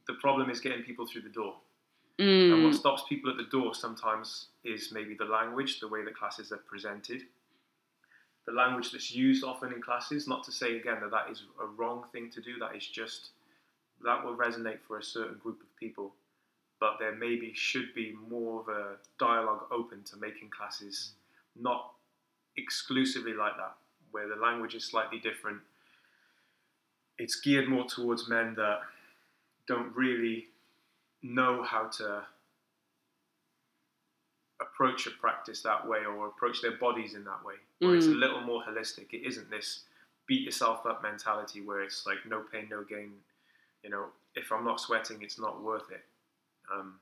the 0.07 0.17
problem 0.21 0.49
is 0.49 0.61
getting 0.61 0.81
people 0.81 1.05
through 1.05 1.23
the 1.23 1.29
door. 1.29 1.55
And 2.19 2.63
what 2.63 2.73
mm, 2.73 2.75
stops 2.75 3.03
people 3.09 3.31
at 3.31 3.37
the 3.37 3.49
door 3.51 3.73
sometimes 3.75 4.47
is 4.63 4.91
maybe 4.93 5.13
the 5.13 5.25
language, 5.25 5.79
the 5.81 5.87
way 5.87 6.05
the 6.05 6.11
classes 6.11 6.51
are 6.51 6.63
presented, 6.69 7.23
the 8.45 8.53
language 8.53 8.91
that's 8.91 9.11
used 9.11 9.43
often 9.43 9.73
in 9.73 9.81
classes. 9.81 10.27
Not 10.27 10.43
to 10.45 10.51
say 10.51 10.77
again 10.77 10.97
that 11.01 11.11
that 11.11 11.29
is 11.29 11.43
a 11.61 11.65
wrong 11.65 12.05
thing 12.13 12.29
to 12.31 12.41
do, 12.41 12.59
that 12.59 12.75
is 12.75 12.87
just, 12.87 13.31
that 14.05 14.23
will 14.23 14.35
resonate 14.35 14.79
for 14.87 14.99
a 14.99 15.03
certain 15.03 15.37
group 15.43 15.61
of 15.61 15.75
people. 15.77 16.13
But 16.79 16.97
there 16.99 17.15
maybe 17.15 17.51
should 17.55 17.93
be 17.93 18.15
more 18.29 18.61
of 18.61 18.67
a 18.69 18.85
dialogue 19.19 19.65
open 19.71 20.03
to 20.11 20.17
making 20.17 20.49
classes 20.49 21.11
not 21.59 21.91
exclusively 22.55 23.33
like 23.33 23.57
that, 23.57 23.75
where 24.11 24.27
the 24.29 24.35
language 24.35 24.75
is 24.75 24.83
slightly 24.85 25.19
different. 25.19 25.59
It's 27.21 27.39
geared 27.39 27.69
more 27.69 27.85
towards 27.85 28.27
men 28.27 28.55
that 28.55 28.79
don't 29.67 29.95
really 29.95 30.47
know 31.21 31.61
how 31.61 31.83
to 31.99 32.23
approach 34.59 35.05
a 35.05 35.11
practice 35.11 35.61
that 35.61 35.87
way 35.87 35.99
or 35.99 36.27
approach 36.27 36.61
their 36.63 36.77
bodies 36.77 37.13
in 37.13 37.23
that 37.25 37.45
way. 37.45 37.55
Where 37.79 37.95
it's 37.95 38.07
a 38.07 38.09
Mm. 38.09 38.19
little 38.19 38.41
more 38.41 38.63
holistic. 38.63 39.13
It 39.13 39.23
isn't 39.23 39.49
this 39.51 39.85
beat 40.25 40.41
yourself 40.41 40.85
up 40.85 41.03
mentality 41.03 41.61
where 41.61 41.81
it's 41.81 42.05
like 42.07 42.25
no 42.25 42.41
pain 42.41 42.67
no 42.69 42.83
gain. 42.83 43.23
You 43.83 43.89
know 43.91 44.11
if 44.33 44.51
i'm 44.51 44.63
not 44.63 44.79
sweating 44.79 45.21
it's 45.21 45.37
not 45.37 45.61
worth 45.61 45.91
it. 45.91 46.03
Um, 46.73 46.99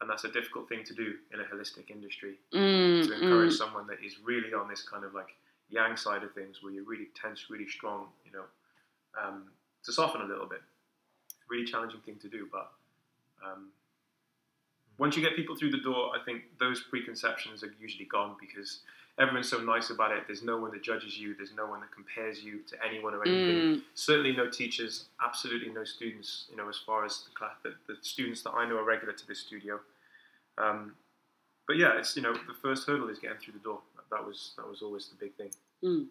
and 0.00 0.10
that's 0.10 0.24
a 0.24 0.32
difficult 0.32 0.68
thing 0.68 0.84
to 0.84 0.94
do 0.94 1.18
in 1.32 1.40
a 1.40 1.44
holistic 1.44 1.90
industry. 1.90 2.38
Mm, 2.52 3.06
to 3.06 3.12
encourage 3.14 3.52
mm. 3.54 3.58
someone 3.58 3.86
that 3.86 4.02
is 4.04 4.18
really 4.20 4.52
on 4.52 4.68
this 4.68 4.82
kind 4.82 5.04
of 5.04 5.14
like 5.14 5.34
yang 5.70 5.96
side 5.96 6.22
of 6.24 6.32
things 6.34 6.62
where 6.62 6.72
you're 6.72 6.84
really 6.84 7.08
tense 7.14 7.48
really 7.50 7.68
strong 7.68 8.08
you 8.24 8.32
know 8.32 8.44
um, 9.22 9.44
to 9.84 9.92
soften 9.92 10.20
a 10.22 10.26
little 10.26 10.46
bit 10.46 10.60
really 11.48 11.64
challenging 11.64 12.00
thing 12.00 12.16
to 12.20 12.28
do 12.28 12.48
but 12.52 12.70
um, 13.44 13.68
once 14.98 15.16
you 15.16 15.22
get 15.22 15.34
people 15.36 15.56
through 15.56 15.70
the 15.70 15.80
door 15.80 16.10
i 16.14 16.24
think 16.24 16.42
those 16.58 16.80
preconceptions 16.82 17.62
are 17.62 17.72
usually 17.80 18.04
gone 18.04 18.36
because 18.40 18.80
everyone's 19.18 19.48
so 19.48 19.58
nice 19.58 19.90
about 19.90 20.12
it 20.12 20.24
there's 20.26 20.42
no 20.42 20.58
one 20.58 20.70
that 20.70 20.82
judges 20.82 21.18
you 21.18 21.34
there's 21.34 21.54
no 21.56 21.66
one 21.66 21.80
that 21.80 21.90
compares 21.92 22.42
you 22.42 22.60
to 22.68 22.76
anyone 22.86 23.14
or 23.14 23.26
anything 23.26 23.56
Mm, 23.78 23.82
certainly 23.94 24.32
no 24.34 24.48
teachers, 24.48 25.06
absolutely 25.24 25.70
no 25.72 25.84
students. 25.84 26.46
You 26.50 26.56
know, 26.56 26.68
as 26.68 26.78
far 26.78 27.04
as 27.04 27.24
the, 27.24 27.30
class, 27.34 27.52
the, 27.62 27.74
the 27.86 27.96
students 28.02 28.42
that 28.42 28.52
I 28.52 28.68
know 28.68 28.76
are 28.76 28.84
regular 28.84 29.12
to 29.12 29.26
this 29.26 29.40
studio. 29.40 29.80
Um, 30.56 30.94
but 31.66 31.76
yeah, 31.76 31.98
it's 31.98 32.16
you 32.16 32.22
know 32.22 32.32
the 32.32 32.54
first 32.62 32.86
hurdle 32.86 33.08
is 33.08 33.18
getting 33.18 33.38
through 33.38 33.54
the 33.54 33.58
door. 33.60 33.80
That 34.10 34.24
was 34.24 34.52
that 34.56 34.68
was 34.68 34.82
always 34.82 35.08
the 35.08 35.16
big 35.16 35.34
thing. 35.34 35.50
mm. 35.84 36.06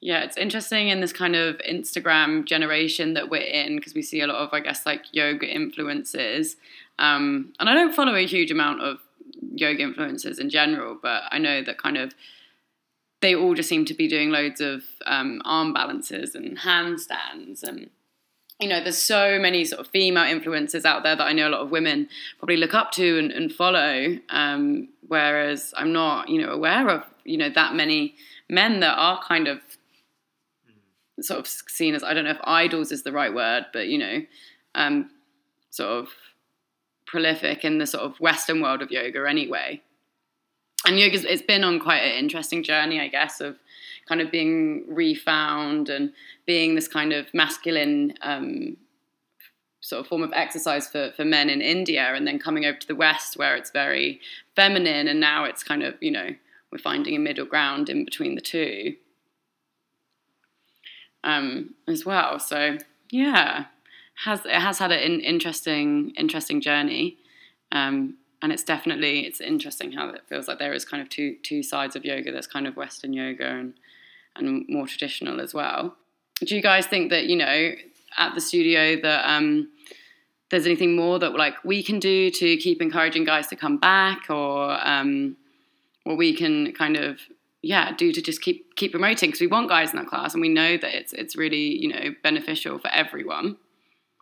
Yeah, 0.00 0.22
it's 0.22 0.36
interesting 0.36 0.88
in 0.88 1.00
this 1.00 1.12
kind 1.12 1.34
of 1.34 1.58
Instagram 1.68 2.44
generation 2.44 3.14
that 3.14 3.30
we're 3.30 3.42
in 3.42 3.76
because 3.76 3.94
we 3.94 4.02
see 4.02 4.20
a 4.20 4.26
lot 4.26 4.36
of, 4.36 4.50
I 4.52 4.60
guess, 4.60 4.86
like 4.86 5.02
yoga 5.12 5.46
influences. 5.46 6.56
Um, 6.98 7.52
and 7.58 7.68
I 7.68 7.74
don't 7.74 7.94
follow 7.94 8.14
a 8.14 8.26
huge 8.26 8.50
amount 8.50 8.80
of 8.80 8.98
yoga 9.54 9.82
influences 9.82 10.38
in 10.38 10.50
general, 10.50 10.98
but 11.00 11.22
I 11.30 11.38
know 11.38 11.62
that 11.62 11.78
kind 11.78 11.96
of 11.96 12.14
they 13.20 13.34
all 13.34 13.54
just 13.54 13.68
seem 13.68 13.84
to 13.86 13.94
be 13.94 14.06
doing 14.06 14.30
loads 14.30 14.60
of 14.60 14.82
um, 15.04 15.42
arm 15.44 15.72
balances 15.72 16.36
and 16.36 16.58
handstands 16.58 17.64
and 17.64 17.90
you 18.60 18.68
know, 18.68 18.82
there's 18.82 18.98
so 18.98 19.38
many 19.38 19.64
sort 19.64 19.80
of 19.80 19.86
female 19.88 20.24
influences 20.24 20.84
out 20.84 21.04
there 21.04 21.14
that 21.14 21.24
I 21.24 21.32
know 21.32 21.48
a 21.48 21.50
lot 21.50 21.60
of 21.60 21.70
women 21.70 22.08
probably 22.38 22.56
look 22.56 22.74
up 22.74 22.90
to 22.92 23.18
and, 23.18 23.30
and 23.30 23.52
follow. 23.52 24.18
Um, 24.30 24.88
whereas 25.06 25.72
I'm 25.76 25.92
not, 25.92 26.28
you 26.28 26.42
know, 26.42 26.50
aware 26.50 26.88
of, 26.88 27.04
you 27.24 27.38
know, 27.38 27.50
that 27.50 27.74
many 27.74 28.16
men 28.50 28.80
that 28.80 28.96
are 28.98 29.22
kind 29.22 29.46
of 29.46 29.60
sort 31.20 31.40
of 31.40 31.46
seen 31.46 31.94
as 31.94 32.02
I 32.02 32.14
don't 32.14 32.24
know 32.24 32.30
if 32.30 32.40
idols 32.44 32.92
is 32.92 33.02
the 33.02 33.12
right 33.12 33.32
word, 33.32 33.66
but 33.72 33.88
you 33.88 33.98
know, 33.98 34.22
um, 34.74 35.10
sort 35.70 35.90
of 35.90 36.08
prolific 37.06 37.64
in 37.64 37.78
the 37.78 37.86
sort 37.86 38.04
of 38.04 38.20
Western 38.20 38.60
world 38.60 38.82
of 38.82 38.90
yoga 38.90 39.28
anyway. 39.28 39.80
And 40.86 40.98
yoga's 40.98 41.24
it's 41.24 41.42
been 41.42 41.64
on 41.64 41.80
quite 41.80 42.00
an 42.00 42.16
interesting 42.16 42.62
journey, 42.62 43.00
I 43.00 43.08
guess, 43.08 43.40
of 43.40 43.56
kind 44.08 44.20
of 44.20 44.30
being 44.30 44.84
refound 44.88 45.88
and 45.88 46.12
being 46.46 46.74
this 46.74 46.88
kind 46.88 47.12
of 47.12 47.32
masculine 47.34 48.14
um, 48.22 48.76
sort 49.80 50.00
of 50.00 50.06
form 50.06 50.22
of 50.22 50.32
exercise 50.32 50.88
for, 50.88 51.12
for 51.16 51.24
men 51.24 51.50
in 51.50 51.60
India, 51.60 52.14
and 52.14 52.26
then 52.26 52.38
coming 52.38 52.64
over 52.64 52.78
to 52.78 52.86
the 52.86 52.94
West 52.94 53.36
where 53.36 53.56
it's 53.56 53.70
very 53.70 54.20
feminine, 54.54 55.08
and 55.08 55.20
now 55.20 55.44
it's 55.44 55.62
kind 55.62 55.82
of 55.82 55.94
you 56.00 56.10
know 56.10 56.28
we're 56.70 56.78
finding 56.78 57.16
a 57.16 57.18
middle 57.18 57.46
ground 57.46 57.88
in 57.88 58.04
between 58.04 58.34
the 58.34 58.40
two 58.40 58.94
um, 61.24 61.74
as 61.86 62.04
well. 62.04 62.38
So 62.38 62.78
yeah, 63.10 63.66
has 64.24 64.44
it 64.44 64.52
has 64.52 64.78
had 64.78 64.92
an 64.92 65.20
interesting 65.20 66.12
interesting 66.16 66.60
journey, 66.60 67.18
um, 67.72 68.16
and 68.42 68.52
it's 68.52 68.64
definitely 68.64 69.20
it's 69.20 69.40
interesting 69.40 69.92
how 69.92 70.08
it 70.08 70.22
feels 70.28 70.48
like 70.48 70.58
there 70.58 70.72
is 70.72 70.84
kind 70.84 71.02
of 71.02 71.08
two 71.08 71.36
two 71.42 71.62
sides 71.62 71.96
of 71.96 72.04
yoga. 72.04 72.32
There's 72.32 72.46
kind 72.46 72.66
of 72.66 72.76
Western 72.76 73.12
yoga 73.12 73.46
and 73.46 73.74
and 74.36 74.64
more 74.68 74.86
traditional 74.86 75.40
as 75.40 75.54
well. 75.54 75.96
Do 76.40 76.54
you 76.54 76.62
guys 76.62 76.86
think 76.86 77.10
that 77.10 77.26
you 77.26 77.36
know 77.36 77.72
at 78.16 78.34
the 78.34 78.40
studio 78.40 79.00
that 79.00 79.28
um, 79.28 79.68
there's 80.50 80.66
anything 80.66 80.96
more 80.96 81.18
that 81.18 81.34
like 81.34 81.54
we 81.64 81.82
can 81.82 81.98
do 81.98 82.30
to 82.30 82.56
keep 82.56 82.80
encouraging 82.80 83.24
guys 83.24 83.48
to 83.48 83.56
come 83.56 83.78
back, 83.78 84.30
or 84.30 84.78
um, 84.86 85.36
what 86.04 86.16
we 86.16 86.32
can 86.32 86.72
kind 86.72 86.96
of 86.96 87.20
yeah 87.62 87.92
do 87.96 88.12
to 88.12 88.22
just 88.22 88.40
keep 88.40 88.74
keep 88.76 88.92
promoting 88.92 89.28
because 89.28 89.40
we 89.40 89.46
want 89.46 89.68
guys 89.68 89.90
in 89.90 89.96
that 89.96 90.06
class 90.06 90.34
and 90.34 90.40
we 90.40 90.48
know 90.48 90.76
that 90.76 90.94
it's 90.94 91.12
it's 91.12 91.36
really 91.36 91.76
you 91.82 91.88
know 91.88 92.14
beneficial 92.22 92.78
for 92.78 92.88
everyone. 92.90 93.56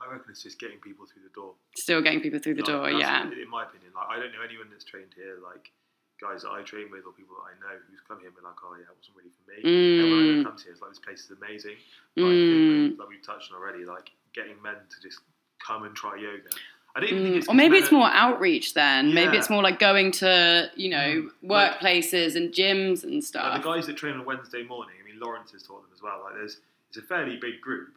I 0.00 0.12
reckon 0.12 0.30
it's 0.30 0.42
just 0.42 0.60
getting 0.60 0.78
people 0.78 1.06
through 1.06 1.22
the 1.24 1.34
door. 1.34 1.54
Still 1.74 2.00
getting 2.02 2.20
people 2.20 2.38
through 2.38 2.54
the 2.54 2.62
Like, 2.62 2.92
door, 2.92 3.00
yeah. 3.00 3.22
In 3.26 3.48
my 3.50 3.64
opinion, 3.64 3.90
like 3.96 4.06
I 4.08 4.20
don't 4.20 4.30
know 4.32 4.44
anyone 4.44 4.68
that's 4.70 4.84
trained 4.84 5.10
here, 5.16 5.38
like 5.42 5.72
guys 6.20 6.42
that 6.42 6.50
I 6.52 6.62
train 6.62 6.88
with 6.92 7.04
or 7.04 7.12
people 7.12 7.36
that 7.40 7.52
I 7.52 7.54
know 7.60 7.74
who's 7.90 8.00
come 8.06 8.20
here 8.20 8.28
and 8.28 8.36
been 8.36 8.44
like, 8.44 8.60
oh 8.64 8.76
yeah, 8.76 8.88
it 8.88 8.96
wasn't 8.96 9.16
really 9.16 9.32
for 9.36 9.44
me. 9.50 9.58
Everyone 9.60 10.24
Mm, 10.24 10.36
that 10.40 10.48
comes 10.48 10.62
here 10.64 10.72
is 10.72 10.80
like, 10.80 10.90
this 10.96 11.00
place 11.00 11.24
is 11.28 11.32
amazing. 11.36 11.76
Think, 12.14 12.28
mm, 12.28 12.98
like 12.98 13.08
we've 13.08 13.24
touched 13.24 13.52
on 13.52 13.58
already, 13.58 13.84
like 13.84 14.08
getting 14.32 14.56
men 14.62 14.76
to 14.88 14.96
just 15.02 15.20
come 15.60 15.84
and 15.84 15.96
try 15.96 16.16
yoga. 16.16 16.48
I 16.96 17.00
don't 17.00 17.10
even 17.10 17.22
think 17.24 17.34
mm. 17.34 17.38
it's 17.38 17.48
Or 17.48 17.54
maybe 17.54 17.76
it's 17.76 17.92
more 17.92 18.08
outreach 18.10 18.72
then. 18.74 19.12
Maybe 19.14 19.36
it's 19.36 19.50
more 19.50 19.62
like 19.62 19.78
going 19.78 20.10
to 20.12 20.70
you 20.76 20.88
know 20.88 20.96
Mm. 20.96 21.30
Like- 21.42 21.78
workplaces 21.80 22.34
and 22.36 22.52
gyms 22.52 23.04
and 23.04 23.12
are- 23.12 23.16
like, 23.16 23.24
stuff. 23.24 23.62
the 23.62 23.68
guys 23.68 23.86
that 23.86 23.96
train 23.98 24.14
on 24.14 24.24
Wednesday 24.24 24.62
morning. 24.64 24.96
I 25.00 25.04
mean, 25.06 25.20
Lawrence 25.20 25.50
has 25.52 25.62
taught 25.62 25.82
them 25.82 25.90
as 25.94 26.02
well. 26.02 26.22
Like, 26.24 26.34
there's 26.34 26.56
it's 26.88 26.96
a 26.98 27.02
fairly 27.02 27.36
big 27.36 27.60
group. 27.60 27.88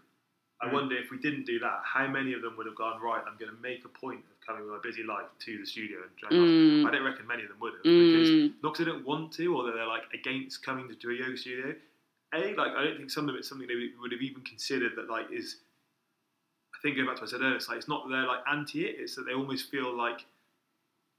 I 0.62 0.68
Mm. 0.68 0.74
wonder 0.74 0.96
if 0.98 1.10
we 1.10 1.18
didn't 1.18 1.46
do 1.46 1.58
that, 1.60 1.80
how 1.86 2.06
many 2.08 2.34
of 2.34 2.42
them 2.42 2.58
would 2.58 2.66
have 2.66 2.76
gone 2.76 3.00
right? 3.02 3.24
I'm 3.26 3.38
going 3.38 3.50
to 3.56 3.62
make 3.62 3.86
a 3.86 3.88
point 3.88 4.20
of 4.30 4.36
coming 4.46 4.64
with 4.64 4.72
my 4.74 4.80
busy 4.84 5.04
life 5.04 5.28
to 5.46 5.58
the 5.58 5.66
studio 5.66 6.00
and 6.04 6.12
train. 6.18 6.84
Mm, 6.84 6.88
I 6.88 6.92
don't 6.92 7.06
reckon 7.06 7.26
many 7.28 7.44
of 7.44 7.50
them 7.50 7.60
would 7.62 7.74
have 7.76 7.84
because 7.84 8.30
mm, 8.30 8.52
not 8.62 8.74
because 8.74 8.86
they 8.86 8.92
don't 8.92 9.06
want 9.06 9.32
to 9.40 9.56
or 9.56 9.64
that 9.64 9.74
they're 9.76 9.88
like 9.88 10.04
against 10.14 10.62
coming 10.62 10.90
to, 10.94 11.10
a 11.10 11.14
yoga 11.14 11.38
studio. 11.38 11.74
A, 12.34 12.54
like 12.56 12.74
I 12.76 12.84
don't 12.84 12.98
think 12.98 13.10
some 13.10 13.30
of 13.30 13.36
it's 13.36 13.48
something 13.48 13.68
they 13.68 13.90
would 14.02 14.12
have 14.12 14.22
even 14.22 14.42
considered 14.44 14.94
that 14.98 15.10
like 15.10 15.32
is. 15.32 15.58
I 16.80 16.82
think 16.82 16.96
going 16.96 17.08
back 17.12 17.20
to 17.20 17.28
what 17.28 17.30
I 17.30 17.32
said 17.36 17.44
earlier, 17.44 17.60
it's 17.60 17.68
like 17.68 17.78
it's 17.78 17.92
not 17.92 18.08
they're 18.08 18.26
like 18.26 18.40
anti 18.48 18.88
it; 18.88 18.96
it's 18.98 19.16
that 19.16 19.28
they 19.28 19.34
almost 19.34 19.70
feel 19.70 19.92
like 19.92 20.24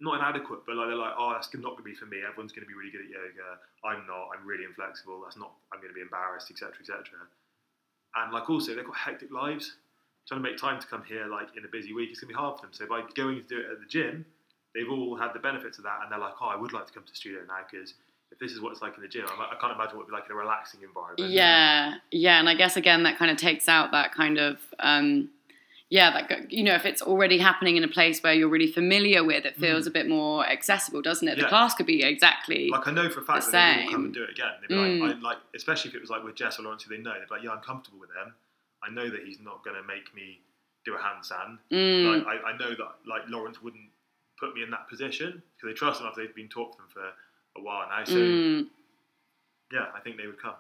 not 0.01 0.16
inadequate, 0.16 0.64
but 0.64 0.75
like 0.75 0.88
they're 0.88 0.96
like, 0.96 1.12
oh, 1.20 1.37
that's 1.37 1.53
not 1.53 1.77
going 1.77 1.85
to 1.85 1.90
be 1.92 1.94
for 1.94 2.09
me. 2.09 2.25
Everyone's 2.25 2.57
going 2.57 2.64
to 2.64 2.73
be 2.73 2.73
really 2.73 2.90
good 2.90 3.05
at 3.05 3.12
yoga. 3.12 3.61
I'm 3.85 4.09
not. 4.09 4.33
I'm 4.33 4.49
really 4.49 4.64
inflexible. 4.64 5.20
That's 5.20 5.37
not. 5.37 5.53
I'm 5.68 5.85
going 5.85 5.92
to 5.92 5.99
be 5.99 6.01
embarrassed, 6.01 6.49
etc., 6.49 6.81
etc. 6.81 7.05
And 8.16 8.33
like 8.33 8.49
also, 8.49 8.75
they've 8.75 8.88
got 8.88 8.96
hectic 8.96 9.31
lives. 9.31 9.77
Trying 10.29 10.42
to 10.42 10.49
make 10.49 10.57
time 10.57 10.81
to 10.81 10.87
come 10.87 11.05
here, 11.05 11.27
like 11.27 11.49
in 11.57 11.64
a 11.64 11.68
busy 11.68 11.92
week, 11.92 12.11
it's 12.11 12.20
going 12.20 12.33
to 12.33 12.37
be 12.37 12.40
hard 12.40 12.57
for 12.57 12.64
them. 12.64 12.73
So 12.73 12.87
by 12.88 13.05
going 13.16 13.37
to 13.37 13.49
do 13.49 13.61
it 13.61 13.68
at 13.68 13.81
the 13.81 13.88
gym, 13.88 14.25
they've 14.75 14.88
all 14.88 15.16
had 15.16 15.33
the 15.35 15.40
benefits 15.40 15.77
of 15.77 15.85
that, 15.85 16.01
and 16.03 16.12
they're 16.12 16.20
like, 16.20 16.35
oh, 16.40 16.49
I 16.49 16.57
would 16.57 16.73
like 16.73 16.87
to 16.88 16.92
come 16.92 17.05
to 17.05 17.12
the 17.12 17.16
studio 17.16 17.40
now 17.49 17.61
because 17.68 17.94
if 18.33 18.38
this 18.38 18.53
is 18.53 18.61
what 18.61 18.73
it's 18.73 18.81
like 18.81 18.96
in 18.96 19.03
the 19.03 19.09
gym, 19.09 19.27
I 19.29 19.57
can't 19.61 19.75
imagine 19.75 19.96
what 19.96 20.05
it'd 20.05 20.09
be 20.09 20.16
like 20.16 20.27
in 20.27 20.33
a 20.33 20.38
relaxing 20.38 20.81
environment. 20.83 21.31
yeah, 21.31 21.94
yeah, 22.11 22.38
and 22.38 22.49
I 22.49 22.55
guess 22.55 22.77
again 22.77 23.03
that 23.05 23.18
kind 23.18 23.31
of 23.31 23.37
takes 23.37 23.68
out 23.68 23.90
that 23.92 24.14
kind 24.14 24.38
of 24.38 24.59
um, 24.79 25.29
yeah, 25.90 26.11
that 26.29 26.50
you 26.53 26.62
know 26.62 26.74
if 26.74 26.87
it's 26.87 27.03
already 27.03 27.37
happening 27.38 27.76
in 27.76 27.85
a 27.85 27.88
place 27.88 28.22
where 28.22 28.33
you're 28.33 28.48
really 28.48 28.70
familiar 28.70 29.22
with, 29.24 29.44
it 29.44 29.57
feels 29.57 29.87
a 29.87 29.90
bit 29.90 30.09
more 30.09 30.46
accessible, 30.46 31.03
doesn't 31.03 31.26
it? 31.29 31.37
The 31.37 31.42
Mm. 31.44 31.48
Class 31.48 31.74
could 31.74 31.87
be 31.87 32.03
exactly 32.05 32.70
Like 32.70 32.87
I 32.88 32.92
know 32.92 33.09
for 33.11 33.20
a 33.20 33.24
fact 33.24 33.46
The 33.46 33.53
that 33.53 33.76
they 33.76 33.85
will 33.85 33.92
come 33.92 34.05
and 34.07 34.14
do 34.14 34.22
it 34.24 34.31
again. 34.31 34.53
They'd 34.61 34.68
be 34.68 34.74
Mm. 34.74 35.00
like, 35.00 35.16
I, 35.16 35.20
like, 35.20 35.38
especially 35.55 35.90
if 35.90 35.94
it 35.96 36.00
was 36.00 36.09
like 36.11 36.22
with 36.24 36.37
Jess 36.37 36.59
or 36.59 36.62
Lawrence, 36.62 36.85
who 36.85 36.96
they 36.96 37.03
know, 37.03 37.12
they'd 37.12 37.29
be 37.29 37.35
like, 37.35 37.42
yeah, 37.42 37.50
I'm 37.50 37.61
comfortable 37.61 37.98
with 37.98 38.11
them. 38.14 38.35
I 38.83 38.88
know 38.90 39.11
that 39.11 39.24
he's 39.26 39.40
not 39.40 39.62
going 39.64 39.76
to 39.76 39.83
make 39.83 40.14
me 40.14 40.40
do 40.87 40.94
a 40.94 40.98
handstand. 40.98 41.59
mm, 41.70 42.05
Like 42.07 42.26
I, 42.26 42.50
I 42.53 42.57
know 42.57 42.70
that 42.70 42.92
like 43.07 43.22
Lawrence 43.29 43.61
wouldn't 43.61 43.90
put 44.38 44.55
me 44.55 44.62
in 44.62 44.70
that 44.70 44.88
position 44.88 45.42
because 45.57 45.66
they 45.68 45.74
trust 45.74 46.00
him 46.00 46.07
after 46.07 46.22
they've 46.22 46.35
been 46.35 46.48
taught 46.48 46.76
them 46.79 46.87
for 46.88 47.05
a 47.59 47.62
while 47.62 47.87
now. 47.88 48.05
So 48.05 48.14
mm, 48.16 48.66
yeah, 49.72 49.87
I 49.94 50.00
think 50.00 50.16
they 50.16 50.26
would 50.26 50.40
come. 50.40 50.55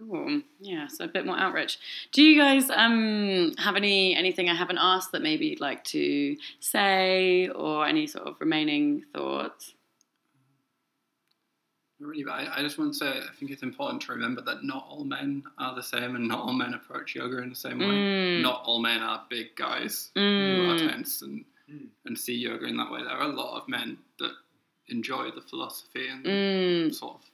Mm. 0.00 0.08
Cool. 0.10 0.42
Yeah, 0.60 0.86
so 0.86 1.04
a 1.04 1.08
bit 1.08 1.26
more 1.26 1.38
outreach. 1.38 1.78
Do 2.12 2.22
you 2.22 2.38
guys 2.40 2.70
um, 2.70 3.52
have 3.58 3.76
any 3.76 4.14
anything 4.16 4.48
I 4.48 4.54
haven't 4.54 4.78
asked 4.78 5.12
that 5.12 5.22
maybe 5.22 5.46
you'd 5.46 5.60
like 5.60 5.84
to 5.84 6.36
say, 6.60 7.48
or 7.48 7.86
any 7.86 8.06
sort 8.06 8.26
of 8.26 8.36
remaining 8.40 9.04
thoughts? 9.14 9.74
Not 11.98 12.08
really, 12.08 12.24
but 12.24 12.32
I, 12.32 12.58
I 12.58 12.62
just 12.62 12.78
want 12.78 12.94
to 12.94 12.98
say 12.98 13.08
I 13.08 13.34
think 13.38 13.50
it's 13.50 13.62
important 13.62 14.00
to 14.02 14.12
remember 14.12 14.40
that 14.42 14.64
not 14.64 14.86
all 14.88 15.04
men 15.04 15.42
are 15.58 15.74
the 15.74 15.82
same 15.82 16.16
and 16.16 16.26
not 16.26 16.40
all 16.40 16.52
men 16.54 16.72
approach 16.72 17.14
yoga 17.14 17.38
in 17.42 17.50
the 17.50 17.54
same 17.54 17.78
way. 17.78 17.84
Mm, 17.86 18.42
Not 18.42 18.62
all 18.64 18.80
men 18.80 19.00
are 19.02 19.22
big 19.28 19.54
guys 19.56 20.10
who 20.14 20.20
are 20.20 20.76
mm, 20.76 20.90
tense 20.90 21.22
and, 21.22 21.44
Mm. 21.70 21.86
and 22.06 22.18
see 22.18 22.34
yoga 22.34 22.66
in 22.66 22.76
that 22.78 22.90
way. 22.90 23.00
There 23.00 23.12
are 23.12 23.30
a 23.30 23.32
lot 23.32 23.56
of 23.62 23.68
men 23.68 23.96
that 24.18 24.32
enjoy 24.88 25.30
the 25.30 25.40
philosophy 25.40 26.08
and 26.08 26.24
mm, 26.24 26.92
sort 26.92 27.14
of 27.14 27.29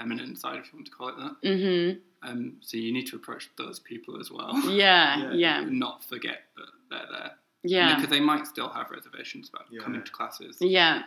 feminine 0.00 0.34
side, 0.36 0.58
if 0.58 0.72
you 0.72 0.78
want 0.78 0.86
to 0.86 0.92
call 0.92 1.08
it 1.08 1.16
that. 1.18 1.48
mm-hmm. 1.48 1.98
Um, 2.28 2.56
so 2.60 2.76
you 2.76 2.92
need 2.92 3.06
to 3.08 3.16
approach 3.16 3.48
those 3.56 3.78
people 3.78 4.20
as 4.20 4.30
well. 4.30 4.50
Yeah, 4.70 5.30
Yeah. 5.32 5.60
yeah, 5.60 5.64
not 5.68 6.04
forget 6.04 6.42
that 6.56 6.66
they're 6.90 7.06
there. 7.10 7.30
yeah, 7.62 7.94
Because 7.96 8.10
they 8.10 8.20
might 8.20 8.46
still 8.46 8.68
have 8.68 8.90
reservations 8.90 9.48
about 9.52 9.66
Yeah. 9.70 9.82
coming 9.82 10.02
to 10.02 10.12
classes 10.12 10.56
yeah, 10.60 11.02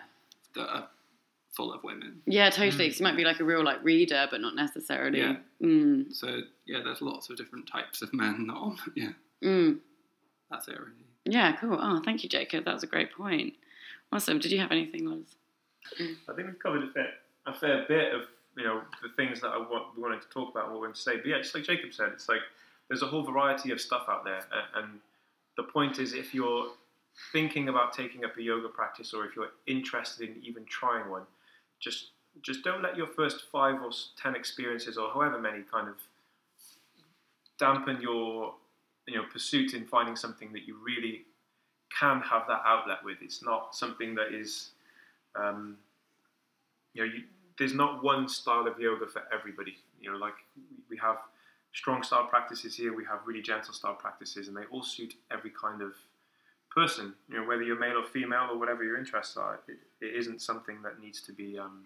that 0.56 0.67
are 0.73 0.88
full 1.56 1.71
of 1.71 1.84
women. 1.84 2.21
yeah, 2.25 2.49
totally. 2.49 2.71
Mm. 2.71 2.77
Because 2.77 2.99
you 2.99 3.03
might 3.03 3.15
be 3.17 3.23
like 3.25 3.39
a 3.39 3.43
real 3.43 3.63
like 3.63 3.84
reader, 3.84 4.27
but 4.32 4.41
not 4.41 4.56
necessarily. 4.56 5.19
Yeah. 5.19 5.36
Mm, 5.62 6.12
So 6.13 6.41
yeah, 6.65 6.82
there's 6.84 7.01
lots 7.01 7.29
of 7.29 7.38
different 7.38 7.67
types 7.67 8.01
of 8.01 8.12
men. 8.13 8.47
Not 8.47 8.58
all, 8.58 8.75
yeah, 8.95 9.12
mm. 9.43 9.77
that's 10.49 10.67
it 10.67 10.79
really. 10.79 11.06
Yeah, 11.25 11.56
cool. 11.58 11.77
Oh, 11.79 12.01
thank 12.03 12.23
you, 12.23 12.29
Jacob. 12.29 12.65
That 12.65 12.73
was 12.73 12.84
a 12.84 12.88
great 12.88 13.12
point. 13.13 13.53
Awesome. 14.12 14.39
Did 14.39 14.51
you 14.51 14.60
have 14.60 14.71
anything, 14.71 15.06
Loz? 15.06 15.36
I 15.99 16.34
think 16.36 16.47
we've 16.47 16.60
covered 16.60 16.84
a 16.84 16.91
fair, 16.91 17.10
a 17.45 17.53
fair 17.53 17.86
bit 17.88 18.13
of 18.13 18.21
you 18.58 18.63
know 18.63 18.82
the 19.02 19.10
things 19.10 19.42
that 19.42 19.50
I 19.50 19.58
want, 19.58 19.98
wanted 19.98 20.22
to 20.22 20.30
talk 20.30 20.52
about 20.52 20.68
what 20.68 20.76
we 20.76 20.80
wanted 20.82 20.96
to 20.96 21.02
say. 21.02 21.18
But 21.18 21.28
yeah, 21.28 21.38
just 21.39 21.56
like 21.56 21.63
Jacob 21.63 21.94
said, 21.94 22.10
it's 22.13 22.30
like 22.30 22.42
there's 22.88 23.02
a 23.02 23.08
whole 23.08 23.24
variety 23.24 23.72
of 23.72 23.82
stuff 23.82 24.06
out 24.10 24.24
there, 24.24 24.44
and 24.76 25.00
the 25.58 25.63
point 25.63 26.00
is 26.00 26.13
if 26.13 26.34
you're 26.34 26.72
thinking 27.32 27.70
about 27.70 27.94
taking 27.94 28.26
up 28.26 28.38
a 28.38 28.42
yoga 28.42 28.68
practice 28.68 29.13
or 29.13 29.26
if 29.26 29.36
you're 29.36 29.52
interested 29.68 30.30
in 30.30 30.42
even 30.44 30.66
trying 30.66 31.10
one, 31.10 31.24
just 31.80 32.10
just 32.42 32.63
don't 32.63 32.82
let 32.82 32.98
your 32.98 33.08
first 33.08 33.46
five 33.52 33.82
or 33.82 33.92
ten 34.22 34.36
experiences 34.36 34.98
or 34.98 35.12
however 35.12 35.39
many 35.39 35.63
kind 35.72 35.88
of 35.88 35.96
dampen 37.60 38.02
your 38.02 38.56
you 39.08 39.16
know 39.16 39.24
pursuit 39.32 39.74
in 39.74 39.86
finding 39.86 40.16
something 40.16 40.52
that 40.54 40.68
you 40.68 40.78
really 40.84 41.24
can 42.00 42.22
have 42.22 42.44
that 42.48 42.62
outlet 42.66 42.98
with. 43.04 43.18
It's 43.22 43.44
not 43.44 43.76
something 43.76 44.16
that 44.16 44.34
is 44.34 44.72
um, 45.36 45.78
you 46.94 47.06
know, 47.06 47.12
you, 47.12 47.24
there's 47.58 47.74
not 47.74 48.04
one 48.04 48.28
style 48.28 48.68
of 48.68 48.80
yoga 48.80 49.08
for 49.08 49.24
everybody. 49.34 49.78
You 50.02 50.12
know, 50.12 50.18
like 50.18 50.36
we 50.89 50.98
have 50.98 51.18
strong 51.74 52.04
style 52.04 52.26
practices 52.26 52.76
here, 52.76 52.96
we 52.96 53.06
have 53.06 53.20
really 53.26 53.42
gentle 53.42 53.74
style 53.74 53.96
practices, 53.96 54.48
and 54.48 54.56
they 54.56 54.66
all 54.72 54.84
suit 54.84 55.16
every 55.32 55.52
kind 55.52 55.82
of 55.82 55.94
person. 56.74 57.13
You 57.30 57.38
know, 57.42 57.48
whether 57.48 57.63
you're 57.63 57.80
male 57.80 57.98
or 57.98 58.04
female 58.04 58.50
or 58.52 58.58
whatever 58.58 58.84
your 58.84 58.98
interests 58.98 59.38
are, 59.38 59.60
it, 59.68 59.78
it 60.02 60.16
isn't 60.16 60.42
something 60.42 60.82
that 60.84 61.00
needs 61.00 61.22
to 61.22 61.34
be 61.34 61.58
um, 61.58 61.84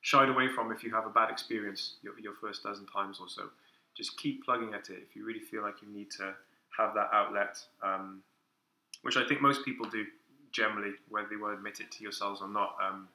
shied 0.00 0.28
away 0.28 0.48
from 0.48 0.72
if 0.72 0.82
you 0.82 0.90
have 0.90 1.06
a 1.06 1.10
bad 1.10 1.30
experience 1.30 1.96
your, 2.02 2.18
your 2.20 2.34
first 2.34 2.62
dozen 2.62 2.86
times 2.86 3.18
or 3.20 3.28
so. 3.28 3.50
Just 3.96 4.16
keep 4.18 4.44
plugging 4.44 4.74
at 4.74 4.90
it 4.90 4.98
if 5.08 5.16
you 5.16 5.24
really 5.24 5.40
feel 5.40 5.62
like 5.62 5.82
you 5.82 5.88
need 5.88 6.10
to 6.12 6.34
have 6.76 6.94
that 6.94 7.08
outlet, 7.12 7.58
um, 7.82 8.22
which 9.02 9.16
I 9.16 9.26
think 9.26 9.42
most 9.42 9.64
people 9.64 9.88
do 9.88 10.04
generally, 10.52 10.92
whether 11.08 11.28
they 11.28 11.36
will 11.36 11.52
admit 11.52 11.80
it 11.80 11.90
to 11.92 12.02
yourselves 12.02 12.40
or 12.40 12.48
not. 12.48 12.76
Um, 12.82 13.08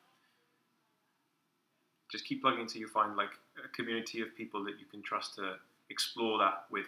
just 2.12 2.26
keep 2.26 2.42
plugging 2.42 2.62
until 2.62 2.82
you 2.82 2.88
find 2.88 3.16
like 3.16 3.32
a 3.64 3.68
community 3.76 4.22
of 4.22 4.36
people 4.36 4.64
that 4.64 4.80
you 4.80 4.86
can 4.86 5.02
trust 5.02 5.36
to 5.36 5.56
explore 5.90 6.38
that 6.40 6.66
with. 6.72 6.86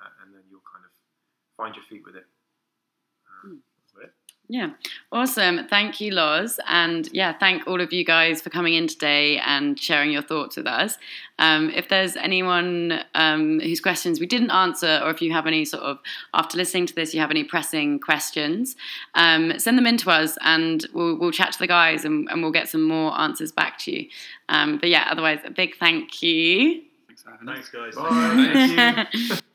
uh, 0.00 0.22
and 0.22 0.34
then 0.34 0.42
you'll 0.50 0.66
kind 0.70 0.84
of 0.84 0.92
find 1.56 1.74
your 1.74 1.84
feet 1.84 2.04
with 2.04 2.16
it. 2.16 2.26
That's 4.48 4.50
it. 4.50 4.54
Yeah, 4.54 4.70
awesome. 5.10 5.66
Thank 5.68 6.00
you, 6.00 6.12
Loz. 6.12 6.60
And 6.68 7.08
yeah, 7.12 7.32
thank 7.32 7.66
all 7.66 7.80
of 7.80 7.92
you 7.92 8.04
guys 8.04 8.40
for 8.40 8.50
coming 8.50 8.74
in 8.74 8.86
today 8.86 9.38
and 9.38 9.78
sharing 9.78 10.12
your 10.12 10.22
thoughts 10.22 10.56
with 10.56 10.66
us. 10.66 10.98
Um, 11.38 11.70
if 11.70 11.88
there's 11.88 12.16
anyone 12.16 13.00
um, 13.14 13.60
whose 13.60 13.80
questions 13.80 14.20
we 14.20 14.26
didn't 14.26 14.50
answer, 14.50 15.00
or 15.02 15.10
if 15.10 15.20
you 15.20 15.32
have 15.32 15.46
any 15.46 15.64
sort 15.64 15.82
of, 15.82 15.98
after 16.32 16.56
listening 16.56 16.86
to 16.86 16.94
this, 16.94 17.12
you 17.12 17.20
have 17.20 17.30
any 17.30 17.44
pressing 17.44 17.98
questions, 17.98 18.76
um, 19.14 19.58
send 19.58 19.76
them 19.76 19.86
in 19.86 19.96
to 19.98 20.10
us 20.10 20.38
and 20.42 20.86
we'll, 20.92 21.18
we'll 21.18 21.32
chat 21.32 21.52
to 21.52 21.58
the 21.58 21.66
guys 21.66 22.04
and, 22.04 22.28
and 22.30 22.42
we'll 22.42 22.52
get 22.52 22.68
some 22.68 22.82
more 22.82 23.18
answers 23.18 23.52
back 23.52 23.78
to 23.80 23.92
you. 23.92 24.08
Um, 24.48 24.78
but 24.78 24.88
yeah, 24.88 25.08
otherwise, 25.10 25.40
a 25.44 25.50
big 25.50 25.76
thank 25.76 26.22
you. 26.22 26.82
Thanks 27.08 27.22
for 27.22 27.30
having 27.30 27.48
us. 27.48 27.68
Thanks, 27.68 27.70
guys. 27.70 27.96
Bye. 27.96 28.50
Thank 28.54 29.14
you. 29.14 29.36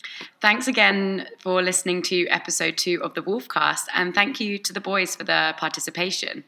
Thanks 0.42 0.68
again 0.68 1.28
for 1.38 1.62
listening 1.62 2.02
to 2.02 2.26
episode 2.30 2.76
two 2.76 3.00
of 3.04 3.14
the 3.14 3.22
Wolfcast, 3.22 3.84
and 3.94 4.12
thank 4.12 4.40
you 4.40 4.58
to 4.58 4.74
the 4.74 4.82
boys 4.82 5.16
for 5.16 5.24
their 5.24 5.54
participation. 5.54 6.44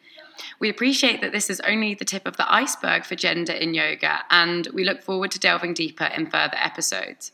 We 0.59 0.67
appreciate 0.67 1.21
that 1.21 1.31
this 1.31 1.47
is 1.47 1.59
only 1.59 1.93
the 1.93 2.03
tip 2.03 2.25
of 2.25 2.35
the 2.35 2.51
iceberg 2.51 3.05
for 3.05 3.13
gender 3.13 3.53
in 3.53 3.75
yoga, 3.75 4.21
and 4.31 4.67
we 4.73 4.83
look 4.83 5.03
forward 5.03 5.29
to 5.29 5.39
delving 5.39 5.75
deeper 5.75 6.05
in 6.05 6.25
further 6.25 6.57
episodes. 6.59 7.33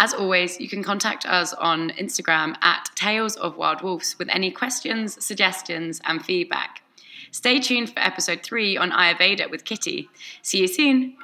As 0.00 0.12
always, 0.12 0.58
you 0.58 0.68
can 0.68 0.82
contact 0.82 1.26
us 1.26 1.52
on 1.54 1.90
Instagram 1.90 2.56
at 2.60 2.90
Tales 2.96 3.36
of 3.36 3.56
Wild 3.56 3.80
Wolves 3.82 4.18
with 4.18 4.28
any 4.30 4.50
questions, 4.50 5.24
suggestions, 5.24 6.00
and 6.02 6.24
feedback. 6.24 6.82
Stay 7.30 7.60
tuned 7.60 7.94
for 7.94 8.00
episode 8.00 8.42
three 8.42 8.76
on 8.76 8.90
Ayurveda 8.90 9.48
with 9.48 9.64
Kitty. 9.64 10.10
See 10.42 10.58
you 10.58 10.66
soon. 10.66 11.16